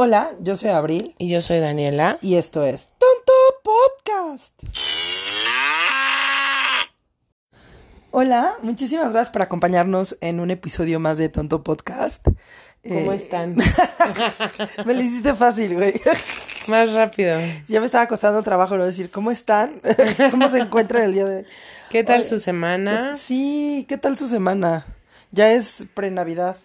[0.00, 2.18] Hola, yo soy Abril Y yo soy Daniela.
[2.22, 3.32] y esto es Tonto
[3.64, 4.54] Podcast.
[8.12, 12.24] Hola, muchísimas gracias por acompañarnos en un episodio más de Tonto Podcast.
[12.86, 13.56] ¿Cómo Eh, están?
[14.86, 15.94] Me lo hiciste fácil, güey.
[16.68, 17.38] Más rápido.
[17.66, 19.80] Ya me estaba costando trabajo no decir cómo están,
[20.30, 21.46] cómo se encuentran el día de hoy.
[21.90, 23.16] ¿Qué tal Oye, su semana?
[23.18, 24.86] Sí, ¿qué tal su semana?
[25.32, 26.56] Ya es pre-Navidad.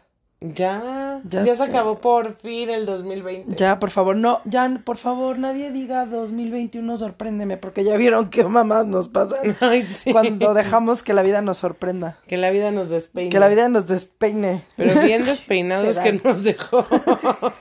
[0.46, 3.56] Ya, Ya se acabó por fin el 2020.
[3.56, 8.44] Ya, por favor, no, ya, por favor, nadie diga 2021 sorpréndeme, porque ya vieron qué
[8.44, 10.12] mamás nos pasan Ay, sí.
[10.12, 13.30] cuando dejamos que la vida nos sorprenda, Que la vida nos despeine.
[13.30, 16.86] que la vida nos despeine, Pero bien despeinados que nos dejó.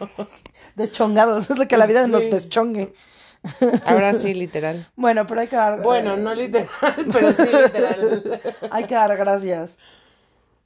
[0.75, 2.93] deschongados, es lo que la vida nos deschongue.
[3.87, 4.87] Ahora sí, literal.
[4.97, 6.69] Bueno, pero hay que dar, Bueno, eh, no literal,
[7.13, 8.41] pero sí literal.
[8.71, 9.79] hay que dar gracias.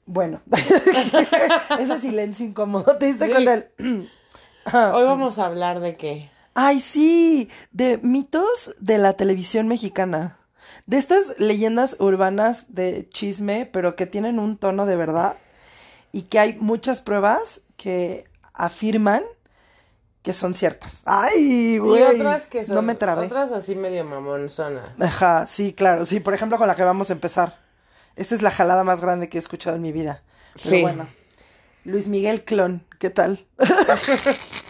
[0.07, 0.41] Bueno,
[1.79, 3.31] ese silencio incómodo, ¿te diste Sí.
[3.31, 3.51] cuenta?
[3.77, 4.09] del-
[4.73, 6.29] Hoy vamos a hablar de qué.
[6.53, 10.37] Ay, sí, de mitos de la televisión mexicana.
[10.85, 15.35] De estas leyendas urbanas de chisme, pero que tienen un tono de verdad
[16.11, 19.23] y que hay muchas pruebas que afirman
[20.21, 21.03] que son ciertas.
[21.05, 22.01] Ay, güey.
[22.01, 22.75] y otras que son.
[22.75, 23.25] No me trabé.
[23.27, 24.89] Otras así medio mamonzonas.
[24.99, 26.05] Ajá, sí, claro.
[26.05, 27.66] Sí, por ejemplo, con la que vamos a empezar.
[28.17, 30.23] Esta es la jalada más grande que he escuchado en mi vida.
[30.55, 30.81] Pero Sí.
[30.81, 31.07] bueno.
[31.85, 33.45] Luis Miguel Clon, ¿qué tal?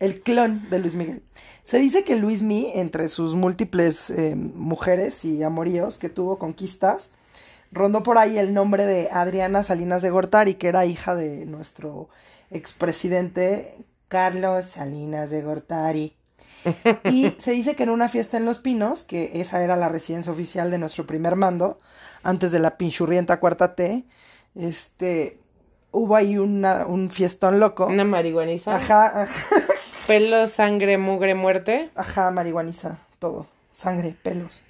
[0.00, 1.22] El clon de Luis Miguel.
[1.62, 7.10] Se dice que Luis Mi, entre sus múltiples eh, mujeres y amoríos que tuvo conquistas,
[7.70, 12.08] rondó por ahí el nombre de Adriana Salinas de Gortari, que era hija de nuestro
[12.50, 13.74] expresidente
[14.08, 16.16] Carlos Salinas de Gortari.
[17.04, 20.32] Y se dice que en una fiesta en Los Pinos, que esa era la residencia
[20.32, 21.80] oficial de nuestro primer mando,
[22.22, 24.04] antes de la pinchurrienta cuarta T,
[24.54, 25.38] este,
[25.90, 27.86] hubo ahí una, un fiestón loco.
[27.86, 28.74] Una marihuaniza.
[28.76, 29.46] Ajá, ajá,
[30.06, 31.90] Pelo, sangre, mugre, muerte.
[31.94, 34.62] ajá, marihuaniza, todo, sangre, pelos.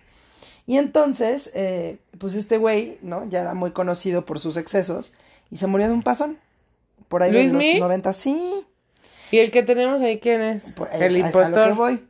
[0.66, 3.24] Y entonces, eh, pues este güey, ¿no?
[3.28, 5.12] Ya era muy conocido por sus excesos
[5.50, 6.38] y se murió de un pasón.
[7.08, 7.80] Por ahí de los ¿Luismi?
[7.80, 8.64] 90, sí.
[9.32, 10.74] ¿Y el que tenemos ahí quién es?
[10.74, 11.74] Por- el es- es a lo que impostor.
[11.74, 12.08] voy.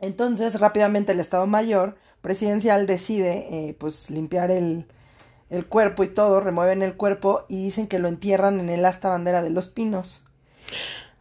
[0.00, 4.86] Entonces, rápidamente el Estado Mayor presidencial decide, eh, pues, limpiar el,
[5.50, 9.08] el cuerpo y todo, remueven el cuerpo y dicen que lo entierran en el asta
[9.08, 10.22] bandera de los pinos.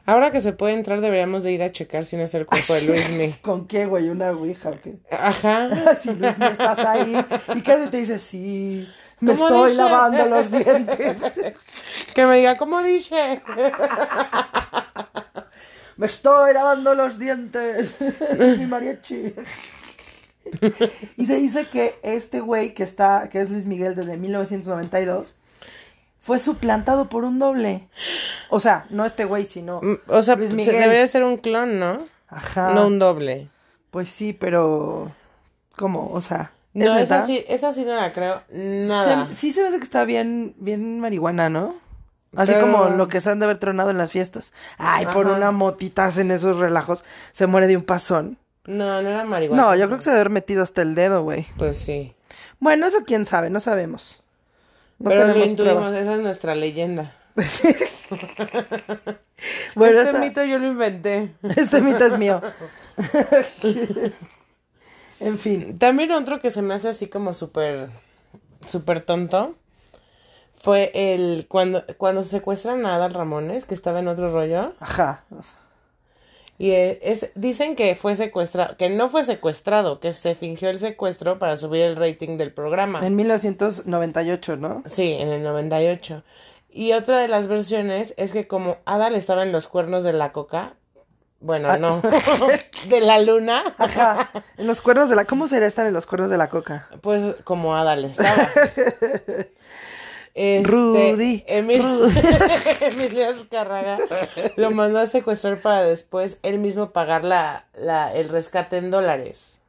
[0.07, 2.75] Ahora que se puede entrar, deberíamos de ir a checar si no es el cuerpo
[2.75, 3.33] de Luismi.
[3.41, 4.09] ¿Con qué, güey?
[4.09, 4.97] Una ouija, ¿o qué?
[5.11, 5.69] Ajá.
[6.01, 7.15] si Luis me estás ahí
[7.55, 8.87] y casi te dice, sí,
[9.19, 9.81] me ¿Cómo estoy dice?
[9.81, 11.23] lavando los dientes.
[12.13, 13.41] Que me diga, ¿cómo dice?
[15.97, 17.97] Me estoy lavando los dientes.
[18.57, 19.33] Mi mariachi.
[21.17, 25.35] y se dice que este güey que está, que es Luis Miguel desde 1992,
[26.19, 27.87] fue suplantado por un doble.
[28.49, 29.79] O sea, no este güey, sino.
[29.81, 30.79] Mm, O sea, Luis se- Miguel.
[30.79, 31.97] debería ser un clon, ¿no?
[32.27, 32.73] Ajá.
[32.73, 33.47] No un doble.
[33.91, 35.11] Pues sí, pero.
[35.77, 36.09] ¿Cómo?
[36.11, 36.51] O sea.
[36.73, 37.01] ¿es No, neta?
[37.19, 38.41] esa sí, esa sí no la creo.
[38.51, 39.27] Nada.
[39.27, 41.75] Se- sí se me hace que está bien, bien marihuana, ¿no?
[42.35, 44.51] Así Pero- como lo que se han de haber tronado en las fiestas.
[44.77, 47.03] Ay, por una motita en esos relajos.
[47.31, 48.37] Se muere de un pasón.
[48.67, 49.61] No, no era marihuana.
[49.61, 51.45] No, yo creo que se debe haber metido hasta el dedo, güey.
[51.57, 52.13] Pues sí.
[52.59, 54.21] Bueno, eso quién sabe, no sabemos.
[54.99, 55.95] No Pero lo intuimos, pruebas.
[55.95, 57.13] esa es nuestra leyenda.
[59.75, 61.35] Bueno, este esta- mito yo lo inventé.
[61.57, 62.41] este mito es mío.
[65.19, 65.77] en fin.
[65.77, 67.89] También otro que se me hace así como súper,
[68.67, 69.55] súper tonto
[70.57, 74.73] fue el cuando, cuando secuestran a Adal Ramones, que estaba en otro rollo.
[74.79, 75.25] Ajá.
[76.57, 80.79] Y eh, es, dicen que fue secuestrado, que no fue secuestrado, que se fingió el
[80.79, 83.05] secuestro para subir el rating del programa.
[83.05, 84.83] En 1998, ¿no?
[84.85, 86.23] Sí, en el 98.
[86.71, 90.31] Y otra de las versiones es que como Adal estaba en los cuernos de la
[90.31, 90.75] coca,
[91.41, 91.77] bueno, Ah.
[91.77, 92.01] no,
[92.89, 94.31] de la luna, Ajá.
[94.57, 95.25] En los cuernos de la...
[95.25, 96.87] ¿Cómo sería estar en los cuernos de la coca?
[97.01, 98.49] pues como Adal estaba.
[100.37, 101.81] Este, Rudy, Emil-
[102.81, 103.97] Emilio Azcárraga
[104.57, 109.59] lo mandó a secuestrar para después él mismo pagar la, la, el rescate en dólares.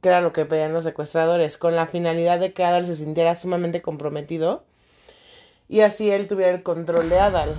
[0.00, 3.34] Que era lo que pedían los secuestradores, con la finalidad de que Adal se sintiera
[3.34, 4.64] sumamente comprometido
[5.68, 7.54] y así él tuviera el control de Adal.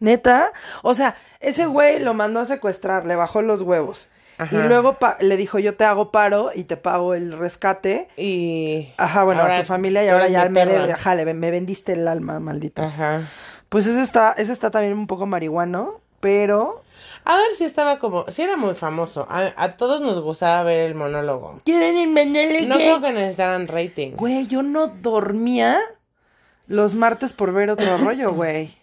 [0.00, 0.50] ¿Neta?
[0.82, 4.08] O sea, ese güey lo mandó a secuestrar, le bajó los huevos.
[4.42, 4.56] Ajá.
[4.56, 8.08] Y luego pa- le dijo, yo te hago paro y te pago el rescate.
[8.16, 8.88] Y.
[8.96, 10.86] Ajá, bueno, a su familia y ahora ya me, perra.
[10.86, 12.86] de- ajá, le- me vendiste el alma, maldita.
[12.86, 13.28] Ajá.
[13.68, 16.82] Pues ese está, ese está también un poco marihuano, pero...
[17.24, 18.24] Adal sí estaba como.
[18.28, 19.26] Sí era muy famoso.
[19.28, 21.60] A, a todos nos gustaba ver el monólogo.
[21.66, 24.12] ¿Quieren inventarle No creo que necesitaran rating.
[24.16, 25.78] Güey, yo no dormía
[26.66, 28.74] los martes por ver otro rollo, güey.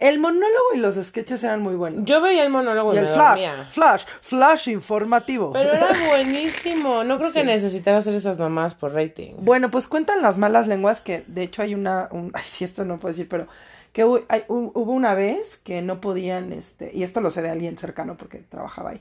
[0.00, 2.04] El monólogo y los sketches eran muy buenos.
[2.06, 3.68] Yo veía el monólogo y, el me flash, dormía.
[3.70, 5.52] flash, flash informativo.
[5.52, 7.04] Pero era buenísimo.
[7.04, 9.34] No creo que necesitara hacer esas mamás por rating.
[9.38, 12.84] Bueno, pues cuentan las malas lenguas que de hecho hay una, un, ay, sí, esto
[12.84, 13.46] no puedo decir, pero
[13.92, 17.42] que hubo, hay- hu- hubo una vez que no podían, este, y esto lo sé
[17.42, 19.00] de alguien cercano porque trabajaba ahí,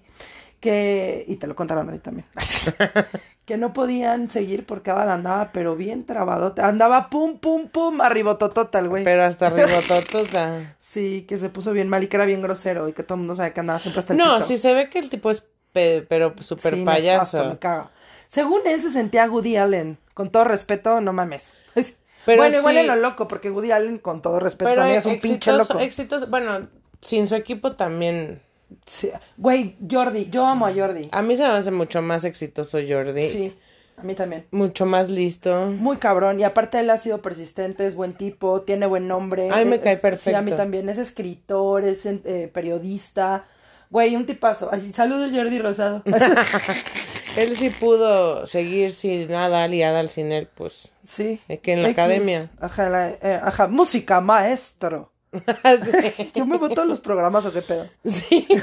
[0.59, 2.25] que, y te lo contaron a ti también,
[3.49, 8.77] que no podían seguir porque Adal andaba, pero bien trabado, andaba pum, pum, pum, arribototota
[8.79, 9.03] el güey.
[9.03, 10.75] Pero hasta arriba totota.
[10.79, 13.19] Sí, que se puso bien mal y que era bien grosero y que todo el
[13.21, 14.47] mundo sabe que andaba siempre hasta el No, pito.
[14.47, 17.43] sí se ve que el tipo es pe- pero súper Sí, payaso.
[17.45, 17.89] me caga.
[18.27, 19.97] Según él se sentía Woody Allen.
[20.13, 21.51] Con todo respeto, no mames.
[22.25, 22.81] Pero bueno, igual sí.
[22.81, 25.79] en lo loco, porque Woody Allen, con todo respeto, Pero también es un pinche loco.
[25.79, 26.67] exitoso, bueno,
[27.01, 28.41] sin su equipo también.
[28.85, 29.11] Sí.
[29.37, 31.09] Güey, Jordi, yo amo a Jordi.
[31.11, 33.25] A mí se me hace mucho más exitoso Jordi.
[33.25, 33.57] Sí,
[33.97, 34.45] a mí también.
[34.51, 35.67] Mucho más listo.
[35.67, 36.39] Muy cabrón.
[36.39, 39.49] Y aparte él ha sido persistente, es buen tipo, tiene buen nombre.
[39.51, 39.99] A mí me es- cae Sí,
[40.33, 40.55] a mí perfecto.
[40.55, 40.89] también.
[40.89, 43.45] Es escritor, es eh, periodista.
[43.89, 44.69] Güey, un tipazo.
[44.71, 46.03] Así, saludos Jordi Rosado.
[47.37, 50.91] Él sí pudo seguir sin nada aliada al sin él, pues.
[51.05, 51.39] sí.
[51.47, 51.99] Es que en la X.
[51.99, 52.49] academia.
[52.59, 55.11] Ajá, la- eh, ajá, música, maestro.
[55.31, 56.31] Sí.
[56.35, 57.89] Yo me voy todos los programas o qué pedo.
[58.05, 58.47] Sí.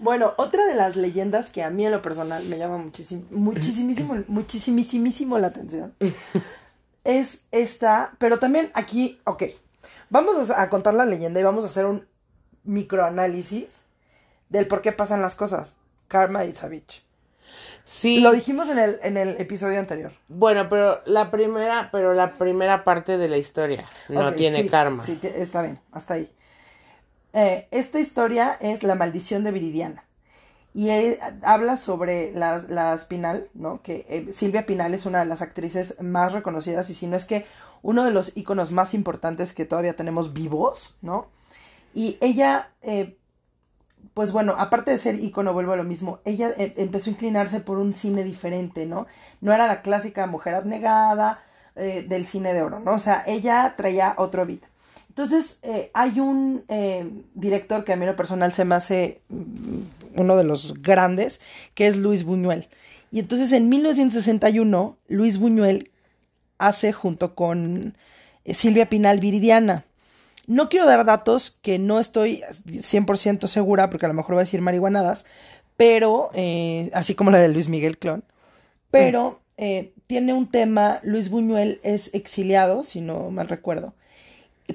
[0.00, 4.14] Bueno, otra de las leyendas que a mí en lo personal me llama muchísimo, muchísimo,
[4.28, 5.92] muchísimísimo la atención
[7.08, 9.44] es esta, pero también aquí, ok,
[10.10, 12.06] vamos a, a contar la leyenda y vamos a hacer un
[12.64, 13.84] microanálisis
[14.50, 15.74] del por qué pasan las cosas.
[16.06, 17.02] Karma a bitch.
[17.88, 18.20] Sí.
[18.20, 20.12] Lo dijimos en el, en el episodio anterior.
[20.28, 25.02] Bueno, pero la primera, pero la primera parte de la historia no tiene sí, karma.
[25.02, 26.30] Sí, está bien, hasta ahí.
[27.32, 30.04] Eh, esta historia es La maldición de Viridiana.
[30.74, 30.90] Y
[31.42, 33.80] habla sobre la, la Spinal, ¿no?
[33.80, 37.24] Que eh, Silvia Pinal es una de las actrices más reconocidas y si no es
[37.24, 37.46] que
[37.80, 41.28] uno de los íconos más importantes que todavía tenemos vivos, ¿no?
[41.94, 43.17] Y ella, eh,
[44.18, 47.60] pues bueno, aparte de ser ícono, vuelvo a lo mismo, ella eh, empezó a inclinarse
[47.60, 49.06] por un cine diferente, ¿no?
[49.40, 51.38] No era la clásica mujer abnegada
[51.76, 52.94] eh, del cine de oro, ¿no?
[52.94, 54.62] O sea, ella traía otro beat.
[55.08, 59.20] Entonces, eh, hay un eh, director que a mí en lo personal se me hace
[59.28, 59.82] mm,
[60.16, 61.40] uno de los grandes,
[61.74, 62.66] que es Luis Buñuel.
[63.12, 65.92] Y entonces en 1961, Luis Buñuel
[66.58, 67.96] hace junto con
[68.44, 69.84] Silvia Pinal Viridiana.
[70.48, 74.44] No quiero dar datos que no estoy 100% segura, porque a lo mejor voy a
[74.44, 75.26] decir marihuanadas,
[75.76, 78.24] pero, eh, así como la de Luis Miguel Clon,
[78.90, 83.92] pero eh, tiene un tema, Luis Buñuel es exiliado, si no mal recuerdo,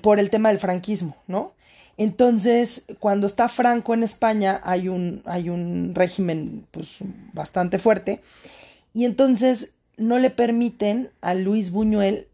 [0.01, 1.53] por el tema del franquismo, ¿no?
[1.97, 6.97] Entonces, cuando está Franco en España, hay un, hay un régimen pues,
[7.33, 8.21] bastante fuerte,
[8.93, 12.27] y entonces no le permiten a Luis Buñuel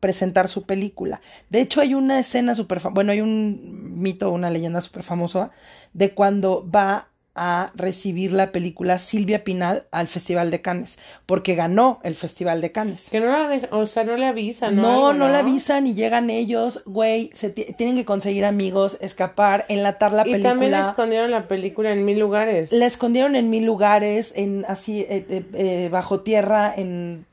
[0.00, 1.20] presentar su película.
[1.50, 5.50] De hecho, hay una escena súper bueno, hay un mito, una leyenda súper famosa
[5.92, 7.06] de cuando va
[7.36, 12.72] a recibir la película Silvia Pinal al Festival de Cannes, porque ganó el Festival de
[12.72, 13.08] Cannes.
[13.08, 14.74] Que no la deja- o sea, no le avisan.
[14.76, 18.98] No, Algo, no, la avisan y llegan ellos, güey, se ti- tienen que conseguir amigos,
[19.00, 20.50] escapar, enlatar la Y película.
[20.50, 22.72] también escondieron la película en mil lugares.
[22.72, 27.26] La escondieron en mil lugares, en así, eh, eh, eh, bajo tierra, en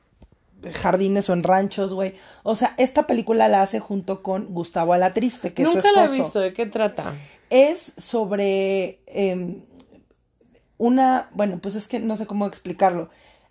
[0.72, 2.14] jardines o en ranchos, güey.
[2.42, 6.04] O sea, esta película la hace junto con Gustavo Alatriste, que es su Nunca la
[6.06, 6.40] he visto.
[6.40, 7.12] ¿De qué trata?
[7.50, 9.62] Es sobre em,
[10.76, 13.08] una, bueno, pues es que no sé cómo explicarlo.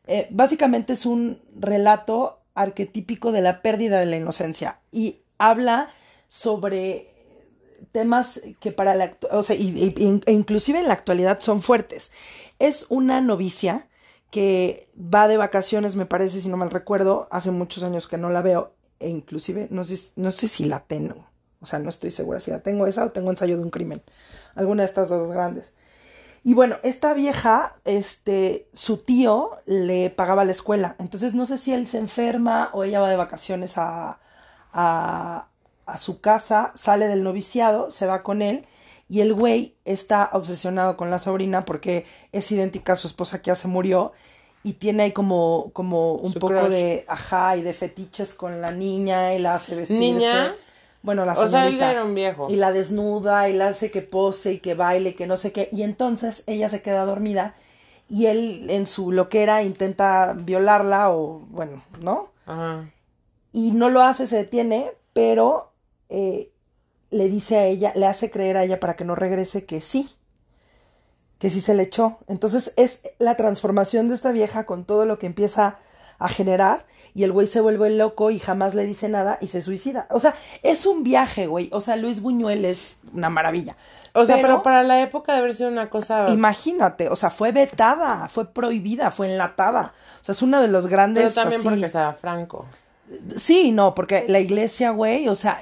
[0.07, 5.89] Eh, básicamente es un relato arquetípico de la pérdida de la inocencia y habla
[6.27, 7.07] sobre
[7.91, 12.11] temas que para la o sea, y- y- e inclusive en la actualidad son fuertes.
[12.59, 13.87] Es una novicia
[14.31, 18.29] que va de vacaciones, me parece, si no mal recuerdo, hace muchos años que no
[18.29, 21.25] la veo, e inclusive no sé, no sé si la tengo,
[21.61, 24.01] o sea, no estoy segura si la tengo esa o tengo ensayo de un crimen,
[24.55, 25.73] alguna de estas dos grandes.
[26.43, 30.95] Y bueno, esta vieja, este, su tío le pagaba la escuela.
[30.97, 34.19] Entonces no sé si él se enferma o ella va de vacaciones a,
[34.71, 35.47] a,
[35.85, 38.65] a su casa, sale del noviciado, se va con él
[39.09, 43.47] y el güey está obsesionado con la sobrina porque es idéntica a su esposa que
[43.49, 44.11] ya se murió
[44.63, 46.69] y tiene ahí como, como un Su poco crush.
[46.69, 49.99] de, ajá, y de fetiches con la niña y la hace vestirse.
[49.99, 50.55] ¿Niña?
[51.03, 51.91] Bueno, la O sea, él señorita.
[51.91, 52.49] era un viejo.
[52.49, 55.69] Y la desnuda y la hace que pose y que baile, que no sé qué.
[55.71, 57.55] Y entonces ella se queda dormida
[58.09, 62.31] y él en su loquera intenta violarla o bueno, ¿no?
[62.45, 62.89] Ajá.
[63.53, 65.71] Y no lo hace, se detiene, pero
[66.09, 66.51] eh,
[67.09, 70.09] le dice a ella, le hace creer a ella para que no regrese que sí,
[71.39, 72.19] que sí se le echó.
[72.27, 75.77] Entonces es la transformación de esta vieja con todo lo que empieza
[76.19, 79.63] a generar y el güey se vuelve loco y jamás le dice nada y se
[79.63, 80.07] suicida.
[80.11, 81.69] O sea, es un viaje, güey.
[81.71, 83.75] O sea, Luis Buñuel es una maravilla.
[84.13, 86.27] O sea, pero, para la época de haber sido una cosa.
[86.29, 89.93] Imagínate, o sea, fue vetada, fue prohibida, fue enlatada.
[90.21, 91.33] O sea, es uno de los grandes.
[91.33, 92.65] Pero también porque estaba Franco.
[93.35, 95.59] Sí, no, porque la iglesia, güey, o sea.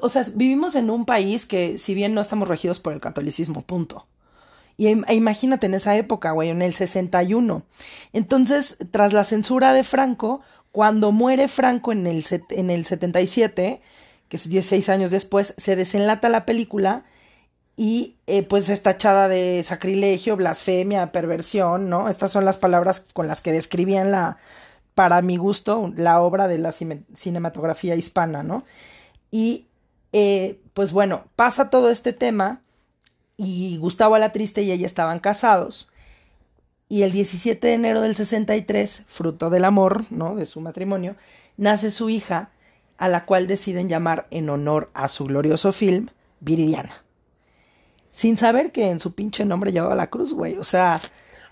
[0.00, 3.62] O sea, vivimos en un país que, si bien no estamos regidos por el catolicismo,
[3.62, 4.06] punto.
[4.76, 7.64] Y e imagínate en esa época, güey, en el 61.
[8.12, 10.40] Entonces, tras la censura de Franco,
[10.72, 13.80] cuando muere Franco en el, en el 77,
[14.28, 17.04] que es 16 años después, se desenlata la película
[17.76, 22.08] y eh, pues es tachada de sacrilegio, blasfemia, perversión, ¿no?
[22.08, 24.38] Estas son las palabras con las que describían la,
[24.94, 28.64] para mi gusto, la obra de la cinematografía hispana, ¿no?
[29.30, 29.66] Y
[30.12, 32.62] eh, pues bueno, pasa todo este tema
[33.36, 35.88] y Gustavo la Triste y ella estaban casados.
[36.88, 40.36] Y el 17 de enero del 63, fruto del amor, ¿no?
[40.36, 41.16] De su matrimonio,
[41.56, 42.50] nace su hija,
[42.96, 46.08] a la cual deciden llamar en honor a su glorioso film,
[46.38, 47.04] Viridiana.
[48.12, 50.56] Sin saber que en su pinche nombre llevaba la cruz, güey.
[50.58, 51.00] O sea.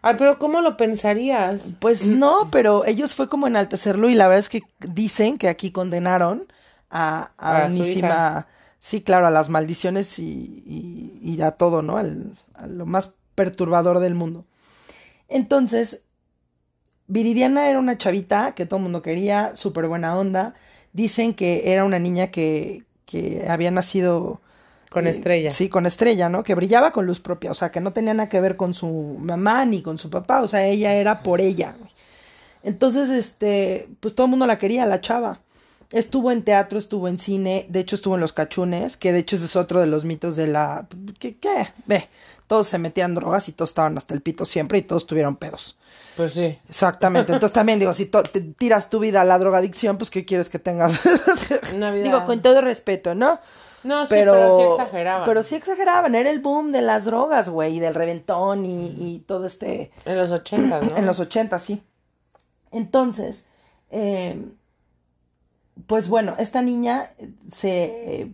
[0.03, 1.77] Ay, pero ¿cómo lo pensarías?
[1.79, 5.71] Pues no, pero ellos fue como enaltecerlo y la verdad es que dicen que aquí
[5.71, 6.47] condenaron
[6.91, 8.47] a, a, a
[8.79, 10.65] Sí, claro, a las maldiciones y,
[11.23, 11.99] y, a todo, ¿no?
[11.99, 14.45] Al, a lo más perturbador del mundo.
[15.29, 16.03] Entonces,
[17.07, 20.55] Viridiana era una chavita que todo el mundo quería, súper buena onda.
[20.93, 24.41] Dicen que era una niña que, que había nacido...
[24.93, 25.51] Con eh, estrella.
[25.51, 26.43] Sí, con estrella, ¿no?
[26.43, 29.17] Que brillaba con luz propia, o sea, que no tenía nada que ver con su
[29.19, 31.75] mamá ni con su papá, o sea, ella era por ella.
[32.63, 35.41] Entonces, este, pues todo el mundo la quería, la chava.
[35.91, 39.37] Estuvo en teatro, estuvo en cine, de hecho estuvo en Los Cachunes, que de hecho
[39.37, 40.87] ese es otro de los mitos de la...
[41.19, 41.37] ¿Qué?
[41.37, 41.67] qué?
[41.85, 42.09] Ve,
[42.47, 45.77] todos se metían drogas y todos estaban hasta el pito siempre y todos tuvieron pedos.
[46.17, 46.59] Pues sí.
[46.69, 47.33] Exactamente.
[47.35, 50.59] Entonces también digo, si te tiras tu vida a la drogadicción, pues ¿qué quieres que
[50.59, 51.01] tengas?
[52.03, 53.39] Digo, con todo respeto, ¿no?
[53.85, 55.25] No, sí, pero, sí exageraban.
[55.27, 56.15] Pero sí exageraban.
[56.15, 59.91] Era el boom de las drogas, güey, y del reventón y, y, todo este...
[60.05, 60.97] En los ochentas, ¿no?
[60.97, 61.83] en los ochentas, sí.
[62.71, 63.47] Entonces,
[63.91, 64.41] eh,
[65.87, 67.11] pues bueno, esta niña
[67.51, 68.33] se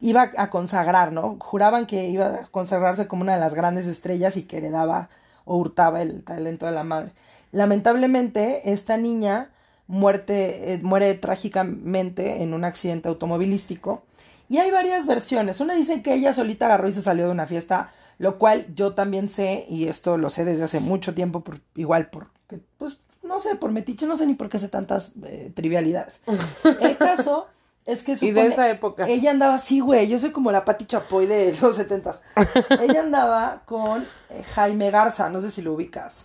[0.00, 1.36] iba a consagrar, ¿no?
[1.40, 5.08] Juraban que iba a consagrarse como una de las grandes estrellas y que heredaba
[5.44, 7.10] o hurtaba el talento de la madre.
[7.52, 9.50] Lamentablemente, esta niña
[9.86, 14.02] muerte, eh, muere trágicamente en un accidente automovilístico.
[14.48, 15.60] Y hay varias versiones.
[15.60, 18.94] Una dice que ella solita agarró y se salió de una fiesta, lo cual yo
[18.94, 23.38] también sé, y esto lo sé desde hace mucho tiempo, por, igual porque pues no
[23.38, 26.22] sé, por metiche, no sé ni por qué sé tantas eh, trivialidades.
[26.80, 27.46] El caso
[27.84, 29.06] es que supone, Y de esa época.
[29.06, 32.22] Ella andaba así, güey, yo soy como la Pati Chapoy de los setentas.
[32.80, 36.24] ella andaba con eh, Jaime Garza, no sé si lo ubicas.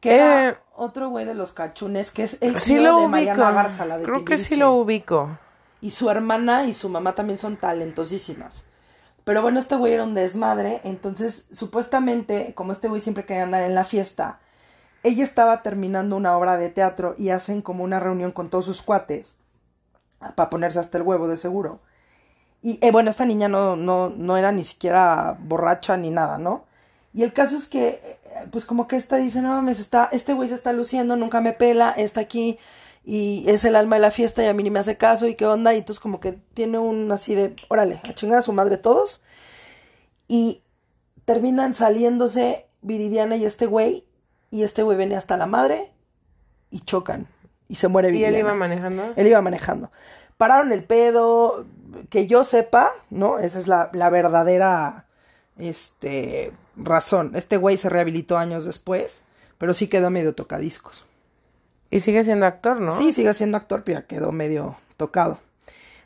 [0.00, 3.84] Que era eh, otro güey de los cachunes, que es el tío de Mariana Garza,
[3.84, 5.38] la de Creo que sí lo ubico.
[5.80, 8.64] Y su hermana y su mamá también son talentosísimas.
[9.24, 13.62] Pero bueno, este güey era un desmadre, entonces supuestamente, como este güey siempre quería andar
[13.62, 14.40] en la fiesta,
[15.02, 18.82] ella estaba terminando una obra de teatro y hacen como una reunión con todos sus
[18.82, 19.36] cuates
[20.34, 21.80] para ponerse hasta el huevo de seguro.
[22.62, 26.64] Y eh, bueno, esta niña no, no, no era ni siquiera borracha ni nada, ¿no?
[27.14, 28.18] Y el caso es que, eh,
[28.50, 31.52] pues como que esta dice, no mames, está, este güey se está luciendo, nunca me
[31.52, 32.58] pela, está aquí
[33.10, 35.34] y es el alma de la fiesta y a mí ni me hace caso y
[35.34, 35.72] qué onda.
[35.72, 39.22] Y entonces como que tiene un así de, órale, a chingar a su madre todos.
[40.28, 40.62] Y
[41.24, 44.04] terminan saliéndose Viridiana y este güey
[44.50, 45.90] y este güey viene hasta la madre
[46.70, 47.28] y chocan
[47.66, 49.14] y se muere ¿Y él iba manejando?
[49.16, 49.90] Él iba manejando.
[50.36, 51.64] Pararon el pedo,
[52.10, 53.38] que yo sepa, ¿no?
[53.38, 55.06] Esa es la, la verdadera
[55.56, 57.32] este, razón.
[57.36, 59.24] Este güey se rehabilitó años después,
[59.56, 61.06] pero sí quedó medio tocadiscos.
[61.90, 62.92] Y sigue siendo actor, ¿no?
[62.92, 65.40] Sí, sigue siendo actor, pero ya quedó medio tocado.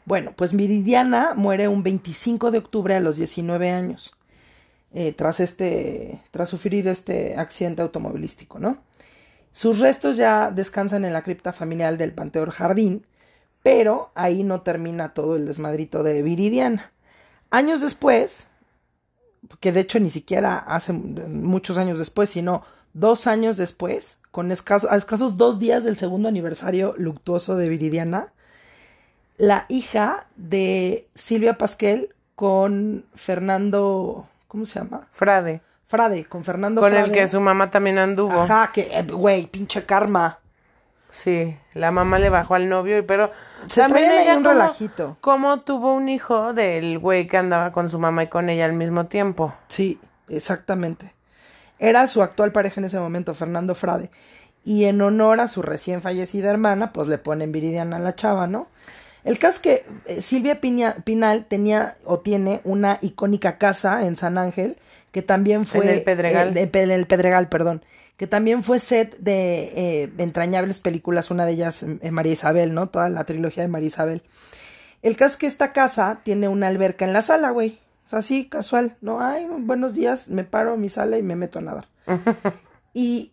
[0.04, 4.12] Bueno, pues Miridiana muere un 25 de octubre a los 19 años.
[4.94, 8.82] Eh, tras este, tras sufrir este accidente automovilístico, ¿no?
[9.50, 13.06] Sus restos ya descansan en la cripta familiar del Panteón Jardín,
[13.62, 16.92] pero ahí no termina todo el desmadrito de Viridiana.
[17.50, 18.48] Años después,
[19.60, 22.62] que de hecho ni siquiera hace muchos años después, sino
[22.92, 28.32] dos años después, con escasos, a escasos dos días del segundo aniversario luctuoso de Viridiana,
[29.36, 35.06] la hija de Silvia Pasquel con Fernando ¿Cómo se llama?
[35.12, 35.62] Frade.
[35.86, 38.42] Frade, con Fernando Con el que su mamá también anduvo.
[38.42, 40.40] Ajá, que, eh, güey, pinche karma.
[41.10, 43.30] Sí, la mamá le bajó al novio, pero
[43.66, 45.16] se también ella un relajito.
[45.22, 48.74] Como tuvo un hijo del güey que andaba con su mamá y con ella al
[48.74, 49.54] mismo tiempo.
[49.68, 49.98] Sí,
[50.28, 51.14] exactamente.
[51.82, 54.08] Era su actual pareja en ese momento, Fernando Frade.
[54.64, 58.46] Y en honor a su recién fallecida hermana, pues le ponen Viridiana a la chava,
[58.46, 58.68] ¿no?
[59.24, 64.16] El caso es que eh, Silvia Piña- Pinal tenía o tiene una icónica casa en
[64.16, 64.76] San Ángel,
[65.10, 65.84] que también fue...
[65.84, 66.56] En el Pedregal.
[66.56, 67.84] eh, en el Pedregal, perdón.
[68.16, 69.72] Que también fue set de
[70.04, 72.88] eh, entrañables películas, una de ellas eh, María Isabel, ¿no?
[72.88, 74.22] Toda la trilogía de María Isabel.
[75.02, 77.80] El caso es que esta casa tiene una alberca en la sala, güey.
[78.12, 78.94] Sea, así, casual.
[79.00, 81.88] No, ay, buenos días, me paro en mi sala y me meto a nadar.
[82.92, 83.32] y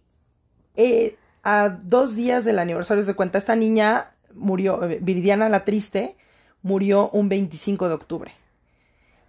[0.77, 6.15] eh, a dos días del aniversario de cuenta, esta niña murió, eh, Viridiana la Triste,
[6.61, 8.31] murió un 25 de octubre.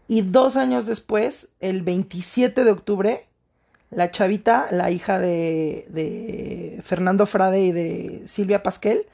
[0.07, 3.27] Y dos años después, el 27 de octubre,
[3.91, 9.05] la chavita, la hija de, de Fernando Frade y de Silvia Pasquel,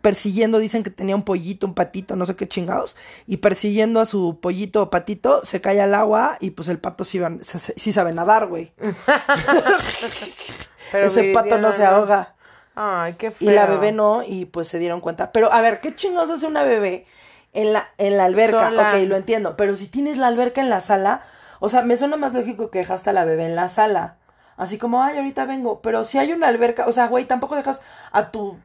[0.00, 4.06] persiguiendo, dicen que tenía un pollito, un patito, no sé qué chingados, y persiguiendo a
[4.06, 8.12] su pollito o patito, se cae al agua y pues el pato sí, se- sabe
[8.12, 8.72] nadar, güey.
[10.92, 12.34] Ese pato no se ahoga.
[12.74, 13.50] Ay, qué feo.
[13.50, 15.32] Y la bebé no, y pues se dieron cuenta.
[15.32, 17.06] Pero a ver, ¿qué chingados hace una bebé
[17.52, 18.70] en la, en la alberca?
[18.70, 18.90] Sola.
[18.94, 19.56] Ok, lo entiendo.
[19.56, 21.22] Pero si tienes la alberca en la sala,
[21.60, 24.16] o sea, me suena más lógico que dejaste a la bebé en la sala.
[24.56, 25.80] Así como, ay, ahorita vengo.
[25.82, 27.80] Pero si hay una alberca, o sea, güey, tampoco dejas
[28.12, 28.58] a tu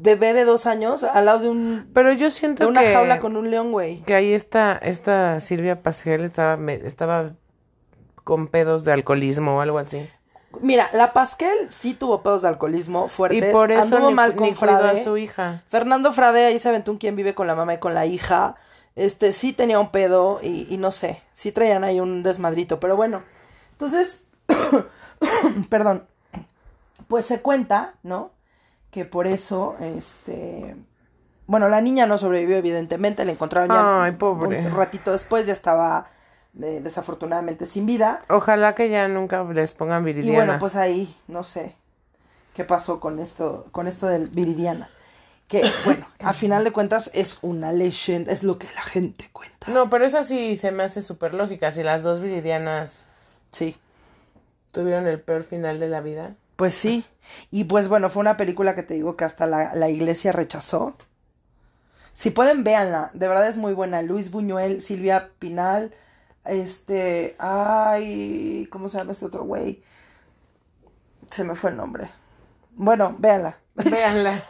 [0.00, 3.20] bebé de dos años al lado de un Pero yo siento de una que, jaula
[3.20, 4.02] con un león, güey.
[4.02, 7.32] que ahí está, esta Silvia Pasquel estaba, me- estaba
[8.24, 10.08] con pedos de alcoholismo o algo así.
[10.60, 13.52] Mira, la Pasquel sí tuvo pedos de alcoholismo Y fuertes.
[13.52, 15.00] por eso anduvo ni, mal con Frade.
[15.00, 15.62] a su hija.
[15.68, 18.56] Fernando Frade ahí se aventó un quien vive con la mamá y con la hija.
[18.94, 22.96] Este sí tenía un pedo y, y no sé, sí traían ahí un desmadrito, pero
[22.96, 23.22] bueno.
[23.72, 24.24] Entonces,
[25.70, 26.04] perdón,
[27.08, 28.30] pues se cuenta, ¿no?
[28.92, 30.76] Que por eso, este,
[31.46, 34.58] bueno, la niña no sobrevivió evidentemente, la encontraron ya Ay, pobre.
[34.60, 36.06] un ratito después, ya estaba
[36.62, 38.22] eh, desafortunadamente sin vida.
[38.28, 40.46] Ojalá que ya nunca les pongan Y viridianas.
[40.46, 41.74] bueno, pues ahí, no sé
[42.54, 44.88] qué pasó con esto, con esto del Viridiana.
[45.48, 49.70] Que, bueno, a final de cuentas es una leyenda, es lo que la gente cuenta.
[49.70, 51.72] No, pero esa sí se me hace súper lógica.
[51.72, 53.06] Si las dos viridianas
[53.50, 53.76] Sí,
[54.70, 56.34] tuvieron el peor final de la vida.
[56.62, 57.04] Pues sí.
[57.50, 60.96] Y pues bueno, fue una película que te digo que hasta la, la iglesia rechazó.
[62.12, 63.10] Si pueden, véanla.
[63.14, 64.00] De verdad es muy buena.
[64.00, 65.92] Luis Buñuel, Silvia Pinal,
[66.44, 69.82] este, ay, ¿cómo se llama este otro güey?
[71.30, 72.06] Se me fue el nombre.
[72.76, 73.58] Bueno, véanla.
[73.74, 74.44] Véanla.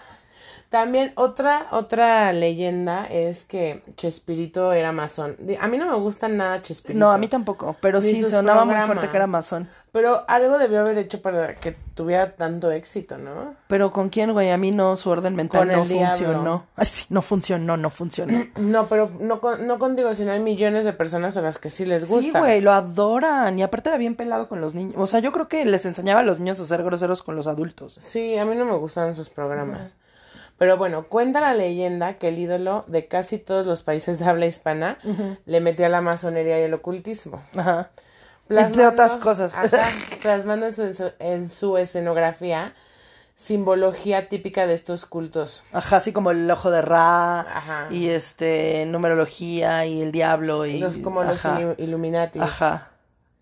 [0.68, 5.38] También otra, otra leyenda es que Chespirito era masón.
[5.58, 6.98] A mí no me gusta nada Chespirito.
[6.98, 9.66] No, a mí tampoco, pero Ni sí sonaba muy fuerte que era masón.
[9.92, 13.54] Pero algo debió haber hecho para que tuviera tanto éxito, ¿no?
[13.68, 16.06] Pero con quién, güey, a mí no, su orden mental no diablo.
[16.06, 16.66] funcionó.
[16.76, 18.42] Ay, sí, no funcionó, no funcionó.
[18.56, 21.84] No, pero no, con- no contigo, sino hay millones de personas a las que sí
[21.84, 22.38] les Sí, gusta.
[22.40, 23.58] güey, lo adoran.
[23.58, 24.94] Y aparte era bien pelado con los niños.
[24.96, 27.46] O sea, yo creo que les enseñaba a los niños a ser groseros con los
[27.46, 28.00] adultos.
[28.02, 29.96] Sí, a mí no me gustan sus programas.
[30.56, 34.46] Pero bueno, cuenta la leyenda que el ídolo de casi todos los países de habla
[34.46, 34.96] hispana
[35.44, 37.42] le metía la masonería y el ocultismo.
[37.56, 37.90] Ajá.
[38.48, 39.54] Entre otras cosas.
[40.22, 42.74] plasmando en su, en su escenografía
[43.34, 45.64] simbología típica de estos cultos.
[45.72, 47.40] Ajá, así como el ojo de Ra.
[47.40, 47.88] Ajá.
[47.90, 50.64] Y este, numerología y el diablo.
[50.66, 52.42] Y, Los, como los ajá, ilu- Illuminatis.
[52.42, 52.90] Ajá.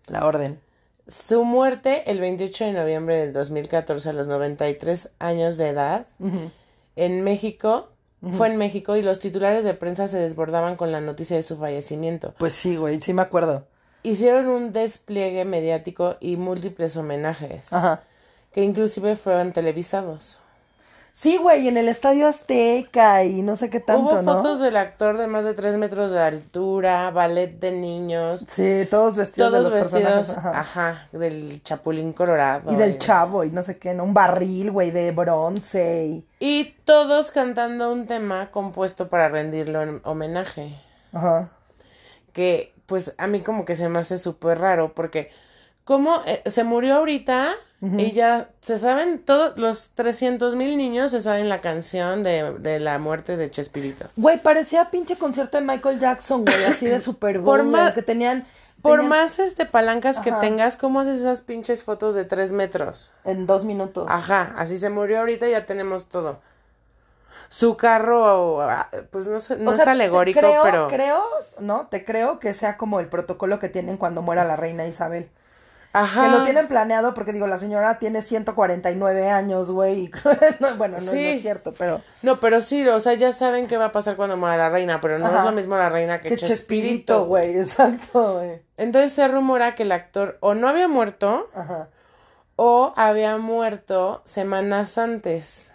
[0.07, 0.59] La orden.
[1.07, 6.05] Su muerte el 28 de noviembre del 2014 a los 93 años de edad
[6.95, 7.89] en México.
[8.37, 11.57] Fue en México y los titulares de prensa se desbordaban con la noticia de su
[11.57, 12.35] fallecimiento.
[12.37, 13.65] Pues sí, güey, sí me acuerdo.
[14.03, 18.03] Hicieron un despliegue mediático y múltiples homenajes, Ajá.
[18.53, 20.41] que inclusive fueron televisados.
[21.13, 24.33] Sí, güey, en el Estadio Azteca y no sé qué tanto, Hubo ¿no?
[24.35, 29.17] fotos del actor de más de tres metros de altura, ballet de niños, Sí, todos
[29.17, 30.59] vestidos de todos los vestidos, ajá.
[30.61, 31.07] ajá.
[31.11, 32.71] del chapulín colorado.
[32.71, 34.05] Y del chavo y no sé qué, ¿no?
[34.05, 36.25] Un barril, güey, de bronce y...
[36.39, 40.79] Y todos cantando un tema compuesto para rendirle en homenaje.
[41.11, 41.49] Ajá.
[42.31, 45.31] Que pues a mí como que se me hace súper raro porque
[45.85, 47.53] como se murió ahorita
[47.97, 52.81] y ya se saben todos los 300 mil niños se saben la canción de, de
[52.81, 54.07] la muerte de Chespirito.
[54.17, 58.45] Güey, parecía pinche concierto de Michael Jackson, güey, así de Super Por más- que tenían...
[58.81, 63.13] Por tenían más este palancas que tengas, ¿cómo haces esas pinches fotos de tres metros?
[63.23, 64.07] En dos minutos.
[64.09, 66.41] Ajá, así se murió ahorita y ya tenemos todo.
[67.51, 68.65] Su carro,
[69.09, 70.87] pues no, sé, no O es sea, alegórico, creo, pero...
[70.87, 71.21] Creo,
[71.59, 71.87] ¿no?
[71.87, 75.29] Te creo que sea como el protocolo que tienen cuando muera la reina Isabel.
[75.91, 76.23] Ajá.
[76.23, 80.09] Que lo tienen planeado porque digo, la señora tiene 149 años, güey.
[80.61, 81.27] no, bueno, no, no Sí.
[81.27, 81.99] es cierto, pero...
[82.21, 85.01] No, pero sí, o sea, ya saben qué va a pasar cuando muera la reina,
[85.01, 85.39] pero no Ajá.
[85.39, 86.55] es lo mismo la reina que, Que Chespirito.
[86.55, 88.61] Chespirito, güey, exacto, güey.
[88.77, 91.89] Entonces se rumora que el actor o no había muerto Ajá.
[92.55, 95.73] o había muerto semanas antes,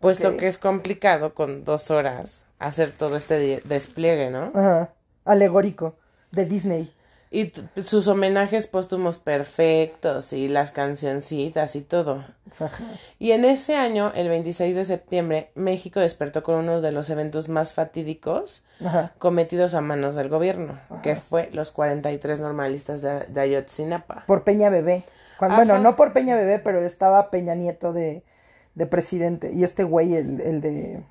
[0.00, 0.36] puesto Ok.
[0.38, 4.50] que es complicado con dos horas hacer todo este despliegue, ¿no?
[4.54, 4.90] Ajá.
[5.24, 5.94] Alegórico.
[6.32, 6.92] De Disney.
[7.32, 7.52] Y
[7.84, 12.24] sus homenajes póstumos perfectos y las cancioncitas y todo.
[12.58, 12.70] Ajá.
[13.20, 17.48] Y en ese año, el 26 de septiembre, México despertó con uno de los eventos
[17.48, 19.12] más fatídicos Ajá.
[19.18, 24.24] cometidos a manos del gobierno, que fue los 43 normalistas de, de Ayotzinapa.
[24.26, 25.04] Por Peña Bebé.
[25.38, 28.24] Cuando, bueno, no por Peña Bebé, pero estaba Peña Nieto de,
[28.80, 29.52] de presidente.
[29.52, 31.02] Y este güey, el, el de...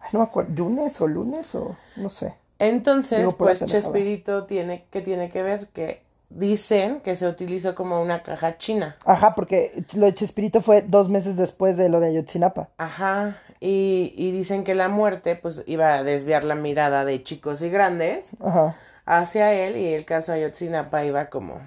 [0.00, 0.52] Ay, no me acuerdo.
[0.54, 1.76] ¿Lunes o lunes o...?
[1.96, 2.34] No sé.
[2.60, 3.64] Entonces, Digo, pues.
[3.66, 5.66] Chespirito tiene, ¿qué tiene que ver?
[5.68, 8.96] Que dicen que se utilizó como una caja china.
[9.04, 12.68] Ajá, porque lo de Chespirito fue dos meses después de lo de Ayotzinapa.
[12.78, 13.38] Ajá.
[13.58, 17.70] Y, y dicen que la muerte, pues, iba a desviar la mirada de chicos y
[17.70, 18.76] grandes Ajá.
[19.06, 21.60] hacia él y el caso Ayotzinapa iba como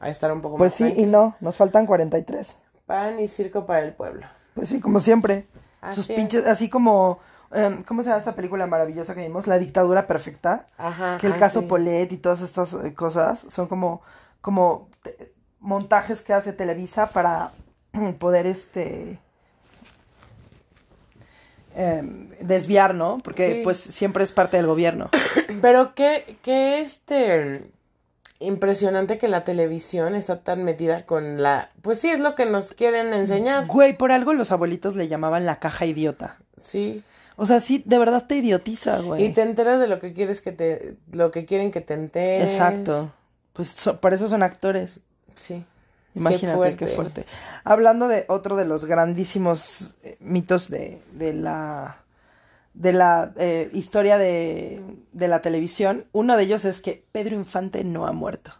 [0.00, 2.56] a estar un poco Pues más sí y no, nos faltan 43.
[2.86, 4.26] Pan y circo para el pueblo.
[4.58, 5.46] Pues sí, como siempre.
[5.80, 6.16] Así Sus es.
[6.16, 7.20] pinches, así como,
[7.52, 9.46] em, ¿cómo se llama esta película maravillosa que vimos?
[9.46, 10.66] La dictadura perfecta.
[10.76, 11.18] Ajá.
[11.20, 11.66] que el ah, caso sí.
[11.66, 14.02] Polet y todas estas eh, cosas son como,
[14.40, 17.52] como te- montajes que hace Televisa para
[18.18, 19.18] poder este
[21.74, 23.20] em, desviar, ¿no?
[23.22, 23.60] Porque Sí.
[23.64, 25.10] pues siempre es parte del gobierno.
[25.62, 27.70] Pero qué, qué este
[28.40, 32.72] impresionante que la televisión está tan metida con la pues sí es lo que nos
[32.72, 33.66] quieren enseñar.
[33.66, 36.36] Güey, por algo los abuelitos le llamaban la caja idiota.
[36.56, 37.02] Sí.
[37.36, 39.24] O sea, sí, de verdad te idiotiza, güey.
[39.26, 42.50] Y te enteras de lo que quieres que te lo que quieren que te enteres.
[42.52, 43.12] Exacto.
[43.52, 45.00] Pues so- por eso son actores.
[45.34, 45.64] Sí.
[46.14, 47.26] Imagínate qué fuerte.
[47.64, 51.98] Hablando de otro de los grandísimos eh, mitos de, de la
[52.78, 57.82] de la eh, historia de, de la televisión, uno de ellos es que Pedro Infante
[57.82, 58.52] no ha muerto.